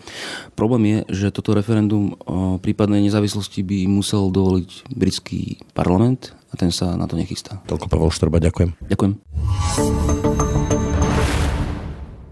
Problém 0.59 0.83
je, 0.91 0.99
že 1.23 1.27
toto 1.31 1.55
referendum 1.55 2.19
o 2.27 2.59
prípadnej 2.59 3.07
nezávislosti 3.07 3.63
by 3.63 3.87
musel 3.87 4.35
dovoliť 4.35 4.91
britský 4.91 5.63
parlament 5.71 6.35
a 6.53 6.55
ten 6.61 6.69
sa 6.69 6.93
na 7.01 7.09
to 7.09 7.17
nechystá. 7.17 7.65
Toľko 7.65 7.89
Pavel 7.89 8.13
Štorba, 8.13 8.37
ďakujem. 8.37 8.77
Ďakujem. 8.85 9.13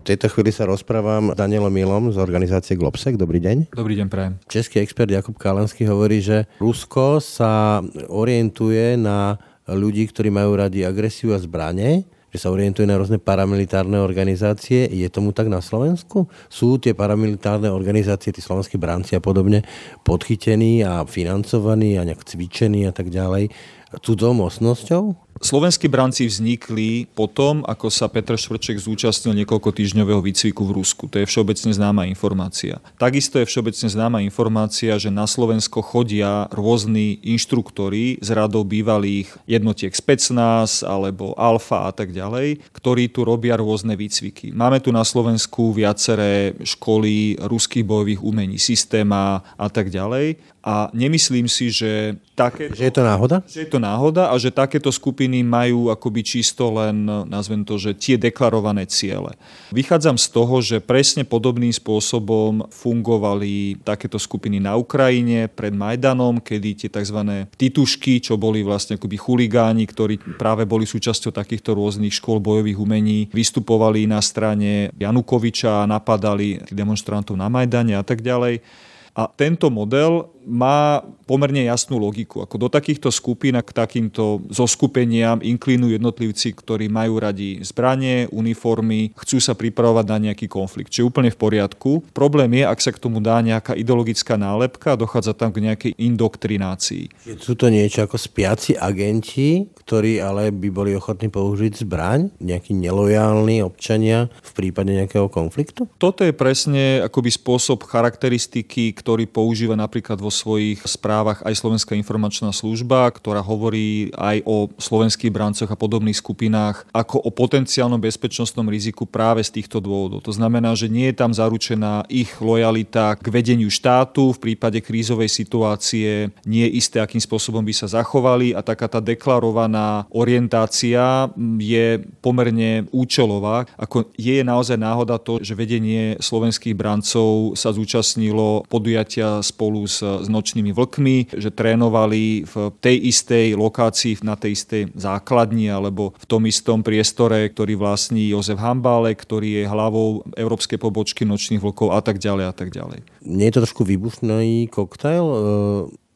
V 0.01 0.05
tejto 0.05 0.27
chvíli 0.33 0.51
sa 0.53 0.69
rozprávam 0.69 1.33
s 1.33 1.37
Danielom 1.39 1.73
Milom 1.73 2.05
z 2.13 2.19
organizácie 2.21 2.77
Globsec. 2.77 3.17
Dobrý 3.17 3.41
deň. 3.41 3.73
Dobrý 3.73 3.95
deň, 3.97 4.09
prajem. 4.11 4.35
Český 4.51 4.83
expert 4.83 5.09
Jakub 5.09 5.39
Kálenský 5.39 5.87
hovorí, 5.87 6.21
že 6.21 6.51
Rusko 6.59 7.23
sa 7.23 7.81
orientuje 8.11 8.99
na 8.99 9.39
ľudí, 9.71 10.11
ktorí 10.11 10.29
majú 10.35 10.59
radi 10.59 10.83
agresiu 10.83 11.31
a 11.31 11.39
zbranie, 11.39 12.09
že 12.31 12.43
sa 12.43 12.51
orientuje 12.51 12.87
na 12.87 12.99
rôzne 12.99 13.23
paramilitárne 13.23 13.99
organizácie. 14.03 14.87
Je 14.91 15.07
tomu 15.11 15.31
tak 15.31 15.47
na 15.47 15.63
Slovensku? 15.63 16.27
Sú 16.51 16.79
tie 16.79 16.95
paramilitárne 16.95 17.71
organizácie, 17.71 18.35
tí 18.35 18.43
slovenskí 18.43 18.79
bránci 18.79 19.15
a 19.15 19.23
podobne, 19.23 19.63
podchytení 20.03 20.83
a 20.83 21.07
financovaní 21.07 21.99
a 21.99 22.07
nejak 22.07 22.23
cvičení 22.27 22.87
a 22.87 22.93
tak 22.95 23.15
ďalej 23.15 23.51
cudzou 23.99 24.35
mocnosťou? 24.35 25.30
Slovenskí 25.41 25.89
branci 25.89 26.29
vznikli 26.29 27.09
potom, 27.17 27.65
ako 27.65 27.89
sa 27.89 28.13
Petr 28.13 28.37
Švrček 28.37 28.77
zúčastnil 28.77 29.33
niekoľko 29.41 29.73
týždňového 29.73 30.21
výcviku 30.21 30.69
v 30.69 30.77
Rusku. 30.77 31.09
To 31.09 31.17
je 31.17 31.25
všeobecne 31.25 31.73
známa 31.73 32.05
informácia. 32.05 32.77
Takisto 33.01 33.41
je 33.41 33.49
všeobecne 33.49 33.89
známa 33.89 34.19
informácia, 34.21 35.01
že 35.01 35.09
na 35.09 35.25
Slovensko 35.25 35.81
chodia 35.81 36.45
rôzni 36.53 37.23
inštruktori 37.25 38.21
z 38.21 38.29
radov 38.37 38.69
bývalých 38.69 39.33
jednotiek 39.49 39.97
Specnaz 39.97 40.85
alebo 40.85 41.33
Alfa 41.39 41.89
a 41.89 41.93
tak 41.97 42.13
ďalej, 42.13 42.61
ktorí 42.77 43.09
tu 43.09 43.25
robia 43.25 43.57
rôzne 43.57 43.97
výcviky. 43.97 44.53
Máme 44.53 44.85
tu 44.85 44.93
na 44.93 45.07
Slovensku 45.09 45.73
viaceré 45.73 46.53
školy 46.61 47.41
ruských 47.41 47.89
bojových 47.89 48.21
umení, 48.21 48.61
systéma 48.61 49.41
a 49.57 49.67
tak 49.73 49.89
ďalej. 49.89 50.37
A 50.61 50.93
nemyslím 50.93 51.49
si, 51.49 51.73
že 51.73 52.21
také... 52.37 52.69
Že 52.69 52.93
je 52.93 52.95
to 52.95 53.03
náhoda? 53.05 53.37
Že 53.49 53.61
je 53.65 53.69
to 53.73 53.81
náhoda 53.81 54.29
a 54.29 54.35
že 54.37 54.53
takéto 54.53 54.93
skupiny 54.93 55.20
skupiny 55.21 55.45
majú 55.45 55.93
akoby 55.93 56.25
čisto 56.25 56.73
len, 56.73 57.05
nazvem 57.05 57.61
to, 57.61 57.77
že 57.77 57.93
tie 57.93 58.17
deklarované 58.17 58.89
ciele. 58.89 59.37
Vychádzam 59.69 60.17
z 60.17 60.27
toho, 60.33 60.65
že 60.65 60.81
presne 60.81 61.29
podobným 61.29 61.77
spôsobom 61.77 62.65
fungovali 62.73 63.85
takéto 63.85 64.17
skupiny 64.17 64.65
na 64.65 64.81
Ukrajine 64.81 65.53
pred 65.53 65.77
Majdanom, 65.77 66.41
kedy 66.41 66.69
tie 66.73 66.89
tzv. 66.89 67.21
titušky, 67.53 68.25
čo 68.25 68.41
boli 68.41 68.65
vlastne 68.65 68.97
akoby 68.97 69.21
chuligáni, 69.21 69.85
ktorí 69.85 70.41
práve 70.41 70.65
boli 70.65 70.89
súčasťou 70.89 71.37
takýchto 71.37 71.77
rôznych 71.77 72.17
škôl 72.17 72.41
bojových 72.41 72.81
umení, 72.81 73.29
vystupovali 73.29 74.09
na 74.09 74.25
strane 74.25 74.89
Janukoviča 74.97 75.85
a 75.85 75.89
napadali 76.01 76.65
demonstrantov 76.73 77.37
na 77.37 77.53
Majdane 77.53 77.93
a 77.93 78.01
tak 78.01 78.25
ďalej. 78.25 78.65
A 79.11 79.29
tento 79.29 79.69
model 79.69 80.33
má 80.47 81.05
pomerne 81.29 81.63
jasnú 81.69 82.01
logiku. 82.01 82.43
Ako 82.43 82.57
do 82.57 82.69
takýchto 82.73 83.13
skupín 83.13 83.55
a 83.55 83.63
k 83.63 83.71
takýmto 83.71 84.43
zoskupeniam 84.51 85.39
inklinujú 85.39 85.95
jednotlivci, 85.95 86.57
ktorí 86.57 86.91
majú 86.91 87.21
radi 87.23 87.61
zbranie, 87.63 88.27
uniformy, 88.33 89.15
chcú 89.15 89.39
sa 89.39 89.55
pripravovať 89.55 90.07
na 90.11 90.19
nejaký 90.31 90.51
konflikt. 90.51 90.91
Čiže 90.91 91.07
úplne 91.07 91.31
v 91.31 91.39
poriadku. 91.39 92.03
Problém 92.17 92.59
je, 92.59 92.65
ak 92.67 92.81
sa 92.83 92.91
k 92.91 93.03
tomu 93.03 93.23
dá 93.23 93.39
nejaká 93.39 93.77
ideologická 93.77 94.35
nálepka, 94.35 94.99
dochádza 94.99 95.37
tam 95.37 95.55
k 95.55 95.71
nejakej 95.71 95.93
indoktrinácii. 96.01 97.13
Sú 97.39 97.55
to 97.55 97.71
niečo 97.71 98.03
ako 98.03 98.17
spiaci 98.19 98.75
agenti, 98.75 99.71
ktorí 99.87 100.19
ale 100.19 100.51
by 100.51 100.69
boli 100.73 100.93
ochotní 100.97 101.31
použiť 101.31 101.87
zbraň, 101.87 102.33
nejakí 102.43 102.75
nelojálni 102.75 103.63
občania 103.63 104.33
v 104.43 104.51
prípade 104.57 104.91
nejakého 104.97 105.31
konfliktu? 105.31 105.87
Toto 106.01 106.27
je 106.27 106.35
presne 106.35 107.05
akoby 107.07 107.31
spôsob 107.31 107.87
charakteristiky, 107.87 108.91
ktorý 108.97 109.31
používa 109.31 109.79
napríklad 109.79 110.19
vo 110.19 110.33
svojich 110.41 110.81
správach 110.89 111.45
aj 111.45 111.61
Slovenská 111.61 111.93
informačná 111.93 112.49
služba, 112.57 113.13
ktorá 113.13 113.45
hovorí 113.45 114.09
aj 114.17 114.41
o 114.49 114.73
slovenských 114.81 115.29
brancoch 115.29 115.69
a 115.69 115.77
podobných 115.77 116.17
skupinách 116.17 116.89
ako 116.97 117.21
o 117.21 117.31
potenciálnom 117.31 118.01
bezpečnostnom 118.01 118.65
riziku 118.73 119.05
práve 119.05 119.45
z 119.45 119.61
týchto 119.61 119.85
dôvodov. 119.85 120.25
To 120.25 120.33
znamená, 120.33 120.73
že 120.73 120.89
nie 120.89 121.13
je 121.13 121.19
tam 121.21 121.37
zaručená 121.37 122.09
ich 122.09 122.33
lojalita 122.41 123.21
k 123.21 123.27
vedeniu 123.29 123.69
štátu, 123.69 124.33
v 124.33 124.53
prípade 124.53 124.81
krízovej 124.81 125.29
situácie 125.29 126.33
nie 126.49 126.65
je 126.65 126.75
isté, 126.81 126.97
akým 126.99 127.21
spôsobom 127.21 127.61
by 127.61 127.75
sa 127.77 127.91
zachovali 127.91 128.57
a 128.57 128.65
taká 128.65 128.89
tá 128.89 128.99
deklarovaná 129.03 130.09
orientácia 130.11 131.29
je 131.59 132.01
pomerne 132.25 132.89
účelová. 132.95 133.69
Ako 133.77 134.09
je 134.17 134.41
naozaj 134.41 134.81
náhoda 134.81 135.21
to, 135.21 135.43
že 135.43 135.59
vedenie 135.59 136.17
slovenských 136.23 136.77
brancov 136.77 137.59
sa 137.59 137.75
zúčastnilo 137.75 138.65
podujatia 138.71 139.43
spolu 139.43 139.85
s 139.85 140.01
s 140.21 140.29
nočnými 140.29 140.71
vlkmi, 140.71 141.35
že 141.35 141.51
trénovali 141.51 142.45
v 142.45 142.55
tej 142.79 142.97
istej 143.11 143.57
lokácii, 143.57 144.23
na 144.23 144.37
tej 144.37 144.57
istej 144.57 144.83
základni 144.95 145.73
alebo 145.73 146.13
v 146.17 146.27
tom 146.29 146.45
istom 146.45 146.85
priestore, 146.85 147.49
ktorý 147.49 147.81
vlastní 147.81 148.31
Jozef 148.31 148.61
Hambále, 148.61 149.17
ktorý 149.17 149.63
je 149.63 149.65
hlavou 149.65 150.23
európskej 150.37 150.77
pobočky 150.77 151.25
nočných 151.25 151.63
vlkov 151.63 151.97
a 151.97 152.01
tak 152.05 152.21
ďalej 152.21 152.45
a 152.51 152.55
tak 152.55 152.69
ďalej. 152.71 153.01
Nie 153.25 153.49
je 153.49 153.55
to 153.57 153.65
trošku 153.65 153.83
výbušný 153.89 154.69
koktail? 154.69 155.27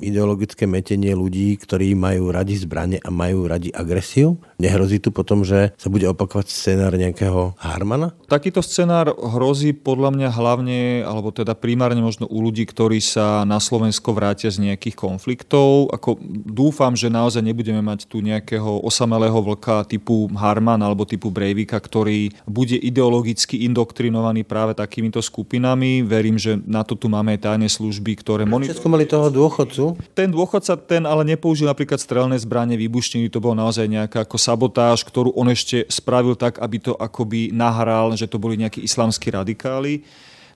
Ideologické 0.03 0.67
metenie 0.67 1.15
ľudí, 1.15 1.55
ktorí 1.55 1.95
majú 1.95 2.35
radi 2.35 2.59
zbranie 2.59 2.99
a 2.99 3.15
majú 3.15 3.47
radi 3.47 3.71
agresiu? 3.71 4.43
Nehrozí 4.59 4.99
tu 4.99 5.15
potom, 5.15 5.47
že 5.47 5.71
sa 5.79 5.87
bude 5.87 6.11
opakovať 6.11 6.51
scenár 6.51 6.99
nejakého 6.99 7.55
Harmana? 7.63 8.11
Takýto 8.27 8.59
scenár 8.59 9.15
hrozí 9.15 9.71
podľa 9.71 10.11
mňa 10.11 10.29
hlavne, 10.35 10.79
alebo 11.07 11.31
teda 11.31 11.55
primárne 11.55 12.03
možno 12.03 12.27
u 12.27 12.43
ľudí, 12.43 12.67
ktorí 12.67 12.99
sa 12.99 13.47
na 13.47 13.63
Slovensko 13.63 14.11
vrátia 14.11 14.51
z 14.51 14.67
nejakých 14.67 14.99
konfliktov. 14.99 15.95
Ako 15.95 16.19
dúfam, 16.43 16.99
že 16.99 17.07
naozaj 17.07 17.47
nebudeme 17.47 17.79
mať 17.79 18.11
tu 18.11 18.19
nejakého 18.19 18.83
osamelého 18.83 19.39
vlka 19.39 19.87
typu 19.87 20.27
Harman 20.35 20.83
alebo 20.83 21.07
typu 21.07 21.31
Breivika, 21.31 21.79
ktorý 21.79 22.35
bude 22.51 22.75
ideologicky 22.75 23.63
indoktrinovaný 23.63 24.43
práve 24.43 24.75
takýmito 24.75 25.23
skupinami. 25.23 26.03
Verím, 26.03 26.35
že 26.35 26.59
na 26.67 26.83
to 26.83 26.99
tu 26.99 27.07
máme 27.07 27.39
aj 27.39 27.47
tajné 27.47 27.71
služby, 27.71 28.19
ktoré 28.19 28.43
monitorujú. 28.43 28.91
mali 28.91 29.07
toho 29.07 29.31
dôchodcu, 29.31 29.84
ten 30.17 30.33
dôchodca 30.33 30.81
ten 30.81 31.05
ale 31.05 31.29
nepoužil 31.29 31.69
napríklad 31.69 32.01
strelné 32.01 32.41
zbranie, 32.41 32.81
vybušniny, 32.81 33.29
to 33.29 33.45
bolo 33.45 33.61
naozaj 33.61 33.85
nejaká 33.85 34.25
ako 34.25 34.41
sabotáž, 34.41 35.05
ktorú 35.05 35.37
on 35.37 35.53
ešte 35.53 35.85
spravil 35.93 36.33
tak, 36.33 36.57
aby 36.65 36.81
to 36.81 36.93
akoby 36.97 37.53
nahral, 37.53 38.17
že 38.17 38.25
to 38.25 38.41
boli 38.41 38.57
nejakí 38.57 38.81
islamskí 38.81 39.29
radikáli. 39.29 40.01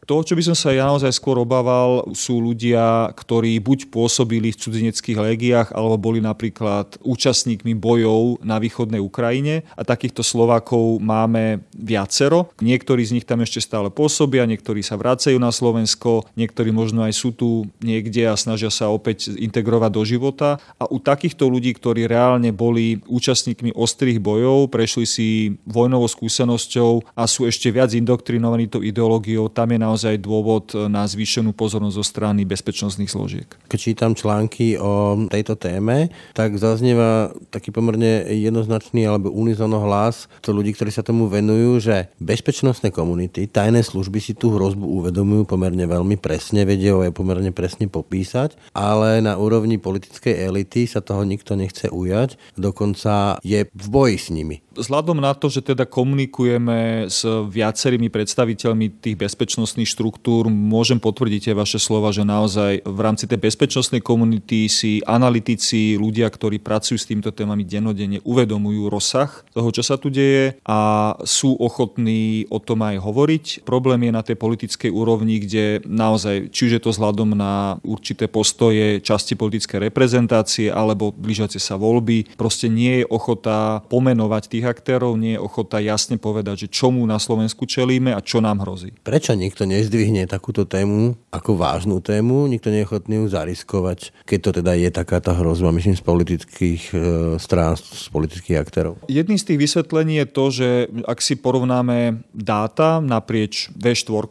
To, 0.08 0.24
čo 0.24 0.32
by 0.32 0.40
som 0.40 0.56
sa 0.56 0.72
ja 0.72 0.88
naozaj 0.88 1.12
skôr 1.12 1.36
obával, 1.36 2.00
sú 2.16 2.40
ľudia, 2.40 3.12
ktorí 3.12 3.60
buď 3.60 3.92
pôsobili 3.92 4.56
v 4.56 4.56
cudzineckých 4.56 5.20
légiách, 5.20 5.68
alebo 5.76 6.00
boli 6.00 6.24
napríklad 6.24 6.96
účastníkmi 7.04 7.76
bojov 7.76 8.40
na 8.40 8.56
východnej 8.56 9.04
Ukrajine. 9.04 9.68
A 9.76 9.84
takýchto 9.84 10.24
Slovákov 10.24 11.04
máme 11.04 11.60
viacero. 11.76 12.48
Niektorí 12.64 13.04
z 13.04 13.20
nich 13.20 13.28
tam 13.28 13.44
ešte 13.44 13.60
stále 13.60 13.92
pôsobia, 13.92 14.48
niektorí 14.48 14.80
sa 14.80 14.96
vracajú 14.96 15.36
na 15.36 15.52
Slovensko, 15.52 16.24
niektorí 16.40 16.72
možno 16.72 17.04
aj 17.04 17.12
sú 17.12 17.36
tu 17.36 17.68
niekde 17.84 18.32
a 18.32 18.40
snažia 18.40 18.72
sa 18.72 18.88
opäť 18.88 19.28
integrovať 19.36 19.90
do 19.92 20.02
života. 20.08 20.56
A 20.80 20.88
u 20.88 21.04
takýchto 21.04 21.52
ľudí, 21.52 21.76
ktorí 21.76 22.08
reálne 22.08 22.48
boli 22.48 23.04
účastníkmi 23.04 23.76
ostrých 23.76 24.24
bojov, 24.24 24.72
prešli 24.72 25.04
si 25.04 25.28
vojnovou 25.68 26.08
skúsenosťou 26.08 27.12
a 27.12 27.28
sú 27.28 27.44
ešte 27.44 27.68
viac 27.68 27.92
indoktrinovaní 27.92 28.72
tou 28.72 28.80
ideológiou, 28.80 29.52
tam 29.52 29.68
je 29.68 29.76
naozaj 29.76 29.96
naozaj 29.98 30.22
dôvod 30.22 30.70
na 30.86 31.02
zvýšenú 31.10 31.50
pozornosť 31.58 31.96
zo 31.98 32.06
strany 32.06 32.46
bezpečnostných 32.46 33.10
zložiek. 33.10 33.50
Keď 33.66 33.78
čítam 33.82 34.14
články 34.14 34.78
o 34.78 35.26
tejto 35.26 35.58
téme, 35.58 36.14
tak 36.38 36.54
zaznieva 36.54 37.34
taký 37.50 37.74
pomerne 37.74 38.30
jednoznačný 38.30 39.10
alebo 39.10 39.34
unizono 39.34 39.82
hlas 39.82 40.30
to 40.38 40.54
ľudí, 40.54 40.70
ktorí 40.70 40.94
sa 40.94 41.02
tomu 41.02 41.26
venujú, 41.26 41.82
že 41.82 42.14
bezpečnostné 42.22 42.94
komunity, 42.94 43.50
tajné 43.50 43.82
služby 43.82 44.22
si 44.22 44.38
tú 44.38 44.54
hrozbu 44.54 44.86
uvedomujú 45.02 45.50
pomerne 45.50 45.82
veľmi 45.90 46.14
presne, 46.14 46.62
vedia 46.62 46.94
aj 46.94 47.10
pomerne 47.10 47.50
presne 47.50 47.90
popísať, 47.90 48.54
ale 48.78 49.18
na 49.18 49.34
úrovni 49.34 49.82
politickej 49.82 50.46
elity 50.46 50.86
sa 50.86 51.02
toho 51.02 51.26
nikto 51.26 51.58
nechce 51.58 51.90
ujať, 51.90 52.38
dokonca 52.54 53.42
je 53.42 53.66
v 53.66 53.86
boji 53.90 54.14
s 54.14 54.30
nimi 54.30 54.62
vzhľadom 54.78 55.18
na 55.18 55.34
to, 55.34 55.50
že 55.50 55.74
teda 55.74 55.82
komunikujeme 55.82 57.10
s 57.10 57.26
viacerými 57.26 58.06
predstaviteľmi 58.08 59.02
tých 59.02 59.18
bezpečnostných 59.18 59.87
štruktúr, 59.88 60.52
môžem 60.52 61.00
potvrdiť 61.00 61.50
tie 61.50 61.54
vaše 61.56 61.80
slova, 61.80 62.12
že 62.12 62.26
naozaj 62.26 62.84
v 62.84 63.00
rámci 63.00 63.24
tej 63.24 63.40
bezpečnostnej 63.40 64.04
komunity 64.04 64.68
si 64.68 65.00
analytici, 65.04 65.96
ľudia, 65.96 66.28
ktorí 66.28 66.60
pracujú 66.60 67.00
s 67.00 67.08
týmito 67.08 67.32
témami 67.32 67.64
dennodenne, 67.64 68.20
uvedomujú 68.24 68.92
rozsah 68.92 69.30
toho, 69.52 69.68
čo 69.72 69.82
sa 69.84 69.96
tu 69.96 70.08
deje 70.12 70.58
a 70.64 71.12
sú 71.24 71.56
ochotní 71.56 72.48
o 72.52 72.58
tom 72.60 72.84
aj 72.84 73.00
hovoriť. 73.00 73.44
Problém 73.64 74.08
je 74.08 74.12
na 74.12 74.22
tej 74.24 74.36
politickej 74.36 74.90
úrovni, 74.92 75.40
kde 75.42 75.84
naozaj, 75.84 76.52
či 76.52 76.68
už 76.68 76.72
je 76.78 76.82
to 76.82 76.92
vzhľadom 76.92 77.36
na 77.36 77.80
určité 77.84 78.28
postoje 78.28 79.00
časti 79.00 79.34
politickej 79.34 79.88
reprezentácie 79.88 80.68
alebo 80.72 81.12
blížiace 81.12 81.60
sa 81.60 81.76
voľby, 81.76 82.36
proste 82.36 82.68
nie 82.68 83.02
je 83.02 83.08
ochota 83.08 83.80
pomenovať 83.88 84.42
tých 84.48 84.66
aktérov 84.68 85.14
nie 85.14 85.36
je 85.36 85.44
ochota 85.44 85.78
jasne 85.78 86.16
povedať, 86.16 86.66
že 86.66 86.72
čomu 86.72 87.04
na 87.04 87.20
Slovensku 87.20 87.68
čelíme 87.68 88.16
a 88.16 88.24
čo 88.24 88.40
nám 88.40 88.64
hrozí. 88.64 88.96
Prečo 89.04 89.36
nikto 89.36 89.67
nezdvihne 89.68 90.24
takúto 90.24 90.64
tému 90.64 91.12
ako 91.28 91.60
vážnu 91.60 92.00
tému, 92.00 92.48
nikto 92.48 92.72
nie 92.72 92.80
je 92.80 92.88
ochotný 92.88 93.20
ju 93.20 93.26
zariskovať, 93.28 94.16
keď 94.24 94.38
to 94.40 94.50
teda 94.64 94.72
je 94.80 94.88
taká 94.88 95.20
tá 95.20 95.36
hrozba, 95.36 95.68
myslím, 95.76 95.92
z 95.92 96.00
politických 96.00 96.82
e, 96.90 96.96
strán, 97.36 97.76
z 97.76 98.08
politických 98.08 98.56
aktérov? 98.56 98.96
Jedným 99.12 99.36
z 99.36 99.52
tých 99.52 99.60
vysvetlení 99.60 100.24
je 100.24 100.26
to, 100.32 100.44
že 100.48 100.68
ak 101.04 101.20
si 101.20 101.36
porovnáme 101.36 102.24
dáta 102.32 103.04
naprieč 103.04 103.68
V4 103.76 104.24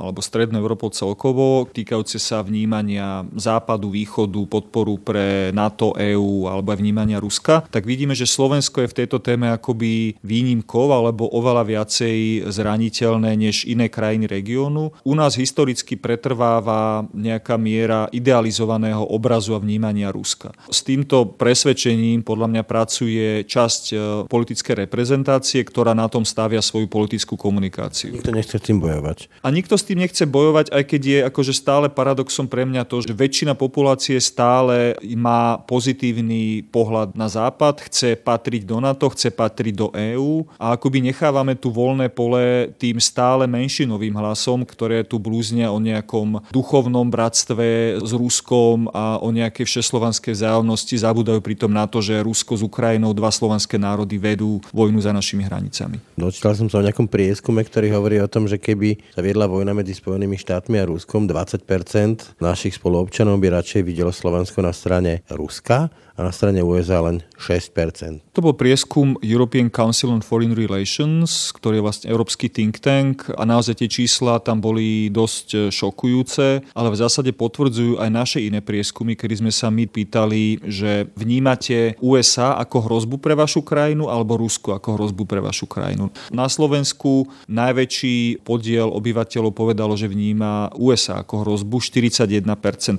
alebo 0.00 0.24
Strednou 0.24 0.56
Európou 0.56 0.88
celkovo, 0.88 1.68
týkajúce 1.68 2.16
sa 2.16 2.40
vnímania 2.40 3.28
západu, 3.36 3.92
východu, 3.92 4.48
podporu 4.48 4.96
pre 4.96 5.52
NATO, 5.52 5.92
EÚ 5.92 6.48
alebo 6.48 6.72
aj 6.72 6.80
vnímania 6.80 7.20
Ruska, 7.20 7.68
tak 7.68 7.84
vidíme, 7.84 8.16
že 8.16 8.24
Slovensko 8.24 8.80
je 8.80 8.90
v 8.90 8.98
tejto 9.04 9.20
téme 9.20 9.52
akoby 9.52 10.16
výnimkov 10.24 10.88
alebo 10.88 11.28
oveľa 11.28 11.68
viacej 11.68 12.48
zraniteľné 12.48 13.36
než 13.36 13.68
iné 13.68 13.92
krajiny 13.92 14.24
regiónu. 14.24 14.61
U 15.02 15.14
nás 15.16 15.34
historicky 15.34 15.96
pretrváva 15.96 17.06
nejaká 17.16 17.56
miera 17.56 18.06
idealizovaného 18.12 19.02
obrazu 19.08 19.56
a 19.56 19.62
vnímania 19.62 20.12
Ruska. 20.12 20.52
S 20.68 20.84
týmto 20.84 21.32
presvedčením 21.34 22.20
podľa 22.26 22.46
mňa 22.52 22.62
pracuje 22.68 23.46
časť 23.48 23.82
e, 23.90 23.94
politickej 24.28 24.86
reprezentácie, 24.86 25.64
ktorá 25.64 25.96
na 25.96 26.06
tom 26.06 26.26
stavia 26.26 26.60
svoju 26.60 26.90
politickú 26.90 27.34
komunikáciu. 27.40 28.12
Nikto 28.12 28.34
nechce 28.34 28.56
s 28.58 28.64
tým 28.66 28.78
bojovať. 28.82 29.32
A 29.40 29.48
nikto 29.48 29.74
s 29.78 29.86
tým 29.86 30.02
nechce 30.04 30.22
bojovať, 30.28 30.74
aj 30.74 30.84
keď 30.84 31.02
je 31.02 31.18
akože 31.32 31.52
stále 31.56 31.86
paradoxom 31.88 32.50
pre 32.50 32.68
mňa 32.68 32.84
to, 32.84 33.00
že 33.00 33.16
väčšina 33.16 33.56
populácie 33.56 34.20
stále 34.20 34.98
má 35.16 35.56
pozitívny 35.64 36.66
pohľad 36.68 37.14
na 37.16 37.30
západ, 37.30 37.88
chce 37.88 38.18
patriť 38.20 38.68
do 38.68 38.78
NATO, 38.82 39.08
chce 39.08 39.32
patriť 39.32 39.74
do 39.74 39.88
EÚ 39.94 40.44
a 40.58 40.76
akoby 40.76 41.00
nechávame 41.00 41.56
tu 41.56 41.72
voľné 41.72 42.12
pole 42.12 42.74
tým 42.76 42.98
stále 43.00 43.48
menšinovým 43.48 44.12
hlasom, 44.12 44.51
ktoré 44.60 45.08
tu 45.08 45.16
blúznia 45.16 45.72
o 45.72 45.80
nejakom 45.80 46.44
duchovnom 46.52 47.08
bratstve 47.08 47.96
s 47.96 48.12
Ruskom 48.12 48.92
a 48.92 49.16
o 49.24 49.32
nejakej 49.32 49.64
všeslovanskej 49.64 50.36
vzájomnosti. 50.36 51.00
Zabúdajú 51.00 51.40
pritom 51.40 51.72
na 51.72 51.88
to, 51.88 52.04
že 52.04 52.20
Rusko 52.20 52.60
s 52.60 52.62
Ukrajinou, 52.62 53.16
dva 53.16 53.32
slovanské 53.32 53.80
národy 53.80 54.20
vedú 54.20 54.60
vojnu 54.76 55.00
za 55.00 55.16
našimi 55.16 55.48
hranicami. 55.48 55.96
Dočítal 56.20 56.52
som 56.52 56.68
sa 56.68 56.82
o 56.82 56.84
nejakom 56.84 57.08
prieskume, 57.08 57.64
ktorý 57.64 57.88
hovorí 57.96 58.20
o 58.20 58.28
tom, 58.28 58.44
že 58.44 58.60
keby 58.60 59.16
sa 59.16 59.24
viedla 59.24 59.48
vojna 59.48 59.72
medzi 59.72 59.96
Spojenými 59.96 60.36
štátmi 60.36 60.76
a 60.76 60.84
Ruskom, 60.84 61.24
20% 61.24 62.36
našich 62.36 62.76
spoluobčanov 62.76 63.40
by 63.40 63.48
radšej 63.62 63.82
videlo 63.86 64.12
Slovensko 64.12 64.60
na 64.60 64.76
strane 64.76 65.24
Ruska 65.32 65.88
a 66.16 66.20
na 66.22 66.32
strane 66.32 66.60
USA 66.60 67.00
len 67.00 67.24
6%. 67.40 68.36
To 68.36 68.40
bol 68.44 68.52
prieskum 68.52 69.16
European 69.24 69.72
Council 69.72 70.12
on 70.12 70.20
Foreign 70.20 70.52
Relations, 70.52 71.50
ktorý 71.56 71.80
je 71.80 71.84
vlastne 71.84 72.06
európsky 72.12 72.52
think 72.52 72.78
tank 72.84 73.28
a 73.32 73.42
naozaj 73.48 73.80
tie 73.80 73.88
čísla 73.88 74.40
tam 74.44 74.60
boli 74.60 75.08
dosť 75.08 75.46
e, 75.52 75.58
šokujúce, 75.72 76.46
ale 76.76 76.88
v 76.92 77.00
zásade 77.00 77.32
potvrdzujú 77.32 77.96
aj 78.00 78.10
naše 78.12 78.38
iné 78.44 78.60
prieskumy, 78.60 79.16
kedy 79.16 79.44
sme 79.44 79.52
sa 79.52 79.72
my 79.72 79.88
pýtali, 79.88 80.60
že 80.68 81.08
vnímate 81.16 81.96
USA 82.04 82.60
ako 82.60 82.88
hrozbu 82.88 83.16
pre 83.16 83.32
vašu 83.32 83.64
krajinu 83.64 84.12
alebo 84.12 84.36
Rusko 84.36 84.76
ako 84.76 85.00
hrozbu 85.00 85.24
pre 85.24 85.40
vašu 85.40 85.64
krajinu. 85.64 86.12
Na 86.28 86.48
Slovensku 86.48 87.28
najväčší 87.48 88.44
podiel 88.44 88.92
obyvateľov 88.92 89.52
povedalo, 89.56 89.96
že 89.96 90.12
vníma 90.12 90.76
USA 90.76 91.24
ako 91.24 91.48
hrozbu 91.48 91.80
41% 91.80 92.44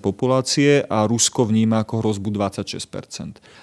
populácie 0.01 0.81
a 0.85 1.05
Rusko 1.05 1.45
vníma 1.45 1.85
ako 1.85 2.01
hrozbu 2.01 2.29
26%. 2.33 3.02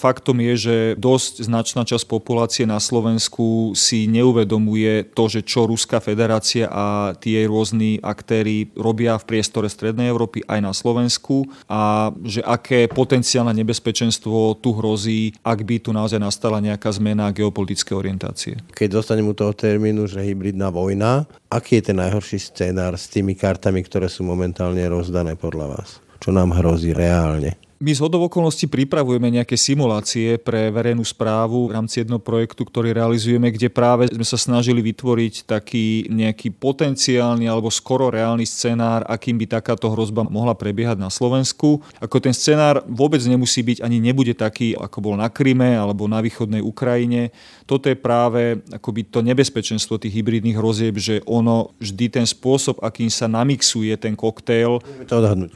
Faktom 0.01 0.41
je, 0.41 0.55
že 0.57 0.77
dosť 0.97 1.47
značná 1.47 1.83
časť 1.87 2.05
populácie 2.09 2.65
na 2.69 2.81
Slovensku 2.81 3.73
si 3.77 4.05
neuvedomuje 4.11 5.13
to, 5.13 5.29
že 5.31 5.45
čo 5.47 5.69
Ruská 5.69 6.01
federácia 6.03 6.69
a 6.69 7.17
tie 7.17 7.47
rôzni 7.49 8.01
aktéry 8.01 8.73
robia 8.77 9.17
v 9.17 9.29
priestore 9.37 9.69
Strednej 9.73 10.13
Európy 10.13 10.45
aj 10.45 10.61
na 10.61 10.73
Slovensku 10.77 11.49
a 11.71 12.13
že 12.25 12.45
aké 12.45 12.91
potenciálne 12.91 13.53
nebezpečenstvo 13.57 14.61
tu 14.61 14.77
hrozí, 14.77 15.33
ak 15.41 15.65
by 15.65 15.77
tu 15.81 15.91
naozaj 15.97 16.21
nastala 16.21 16.61
nejaká 16.61 16.91
zmena 16.93 17.33
geopolitické 17.33 17.97
orientácie. 17.97 18.61
Keď 18.77 18.89
dostanem 19.01 19.29
u 19.29 19.35
toho 19.37 19.57
termínu, 19.57 20.05
že 20.11 20.25
hybridná 20.25 20.69
vojna, 20.69 21.25
aký 21.49 21.81
je 21.81 21.93
ten 21.93 21.99
najhorší 21.99 22.39
scénár 22.41 22.97
s 22.99 23.09
tými 23.09 23.33
kartami, 23.37 23.81
ktoré 23.85 24.11
sú 24.11 24.27
momentálne 24.27 24.83
rozdané 24.89 25.37
podľa 25.37 25.67
vás? 25.79 25.91
čo 26.21 26.31
nám 26.31 26.53
hrozí 26.53 26.93
reálne. 26.93 27.57
My 27.81 27.97
z 27.97 28.05
hodov 28.05 28.29
okolností 28.29 28.69
pripravujeme 28.69 29.41
nejaké 29.41 29.57
simulácie 29.57 30.37
pre 30.37 30.69
verejnú 30.69 31.01
správu 31.01 31.65
v 31.65 31.81
rámci 31.81 32.05
jedného 32.05 32.21
projektu, 32.21 32.69
ktorý 32.69 32.93
realizujeme, 32.93 33.49
kde 33.49 33.73
práve 33.73 34.05
sme 34.13 34.21
sa 34.21 34.37
snažili 34.37 34.85
vytvoriť 34.85 35.49
taký 35.49 36.05
nejaký 36.13 36.53
potenciálny 36.61 37.49
alebo 37.49 37.73
skoro 37.73 38.13
reálny 38.13 38.45
scenár, 38.45 39.09
akým 39.09 39.41
by 39.41 39.57
takáto 39.57 39.89
hrozba 39.89 40.29
mohla 40.29 40.53
prebiehať 40.53 41.01
na 41.01 41.09
Slovensku. 41.09 41.81
Ako 42.05 42.21
ten 42.21 42.37
scenár 42.37 42.85
vôbec 42.85 43.25
nemusí 43.25 43.65
byť 43.65 43.81
ani 43.81 43.97
nebude 43.97 44.37
taký, 44.37 44.77
ako 44.77 45.01
bol 45.01 45.15
na 45.17 45.33
Kryme 45.33 45.73
alebo 45.73 46.05
na 46.05 46.21
východnej 46.21 46.61
Ukrajine. 46.61 47.33
Toto 47.65 47.89
je 47.89 47.97
práve 47.97 48.61
akoby 48.77 49.09
to 49.09 49.25
nebezpečenstvo 49.25 49.97
tých 49.97 50.21
hybridných 50.21 50.61
hrozieb, 50.61 51.01
že 51.01 51.25
ono 51.25 51.73
vždy 51.81 52.13
ten 52.13 52.27
spôsob, 52.29 52.85
akým 52.85 53.09
sa 53.09 53.25
namixuje 53.25 53.97
ten 53.97 54.13
koktail, 54.13 54.85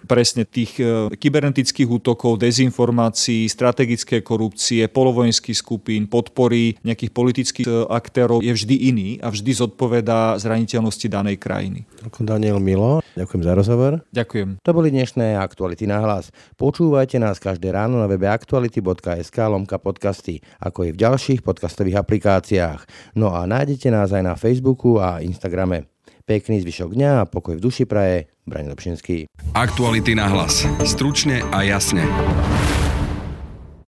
presne 0.08 0.48
tých 0.48 0.80
e, 0.80 1.12
kybernetických 1.12 1.90
útokov, 1.90 2.13
útokov, 2.14 2.38
dezinformácií, 2.38 3.50
strategické 3.50 4.22
korupcie, 4.22 4.86
polovojenských 4.86 5.58
skupín, 5.58 6.06
podpory 6.06 6.78
nejakých 6.86 7.10
politických 7.10 7.66
e, 7.66 7.74
aktérov 7.90 8.38
je 8.38 8.54
vždy 8.54 8.94
iný 8.94 9.10
a 9.18 9.34
vždy 9.34 9.50
zodpovedá 9.50 10.38
zraniteľnosti 10.38 11.10
danej 11.10 11.42
krajiny. 11.42 11.82
Daniel 12.22 12.62
Milo, 12.62 13.02
ďakujem 13.18 13.42
za 13.42 13.52
rozhovor. 13.58 13.92
Ďakujem. 14.14 14.62
To 14.62 14.70
boli 14.70 14.94
dnešné 14.94 15.34
aktuality 15.34 15.90
na 15.90 15.98
hlas. 16.06 16.30
Počúvajte 16.54 17.18
nás 17.18 17.42
každé 17.42 17.74
ráno 17.74 17.98
na 17.98 18.06
webe 18.06 18.30
aktuality.sk 18.30 19.34
lomka 19.50 19.82
podcasty, 19.82 20.38
ako 20.62 20.86
i 20.86 20.90
v 20.94 21.00
ďalších 21.02 21.42
podcastových 21.42 21.98
aplikáciách. 21.98 22.86
No 23.18 23.34
a 23.34 23.42
nájdete 23.42 23.90
nás 23.90 24.14
aj 24.14 24.22
na 24.22 24.38
Facebooku 24.38 25.02
a 25.02 25.18
Instagrame. 25.18 25.93
Pekný 26.24 26.64
zvyšok 26.64 26.96
dňa 26.96 27.10
a 27.20 27.28
pokoj 27.28 27.60
v 27.60 27.64
duši 27.68 27.84
praje. 27.84 28.32
Braň 28.48 28.72
Lepšinský. 28.72 29.28
Aktuality 29.52 30.16
na 30.16 30.24
hlas. 30.32 30.64
Stručne 30.80 31.44
a 31.52 31.60
jasne. 31.60 32.08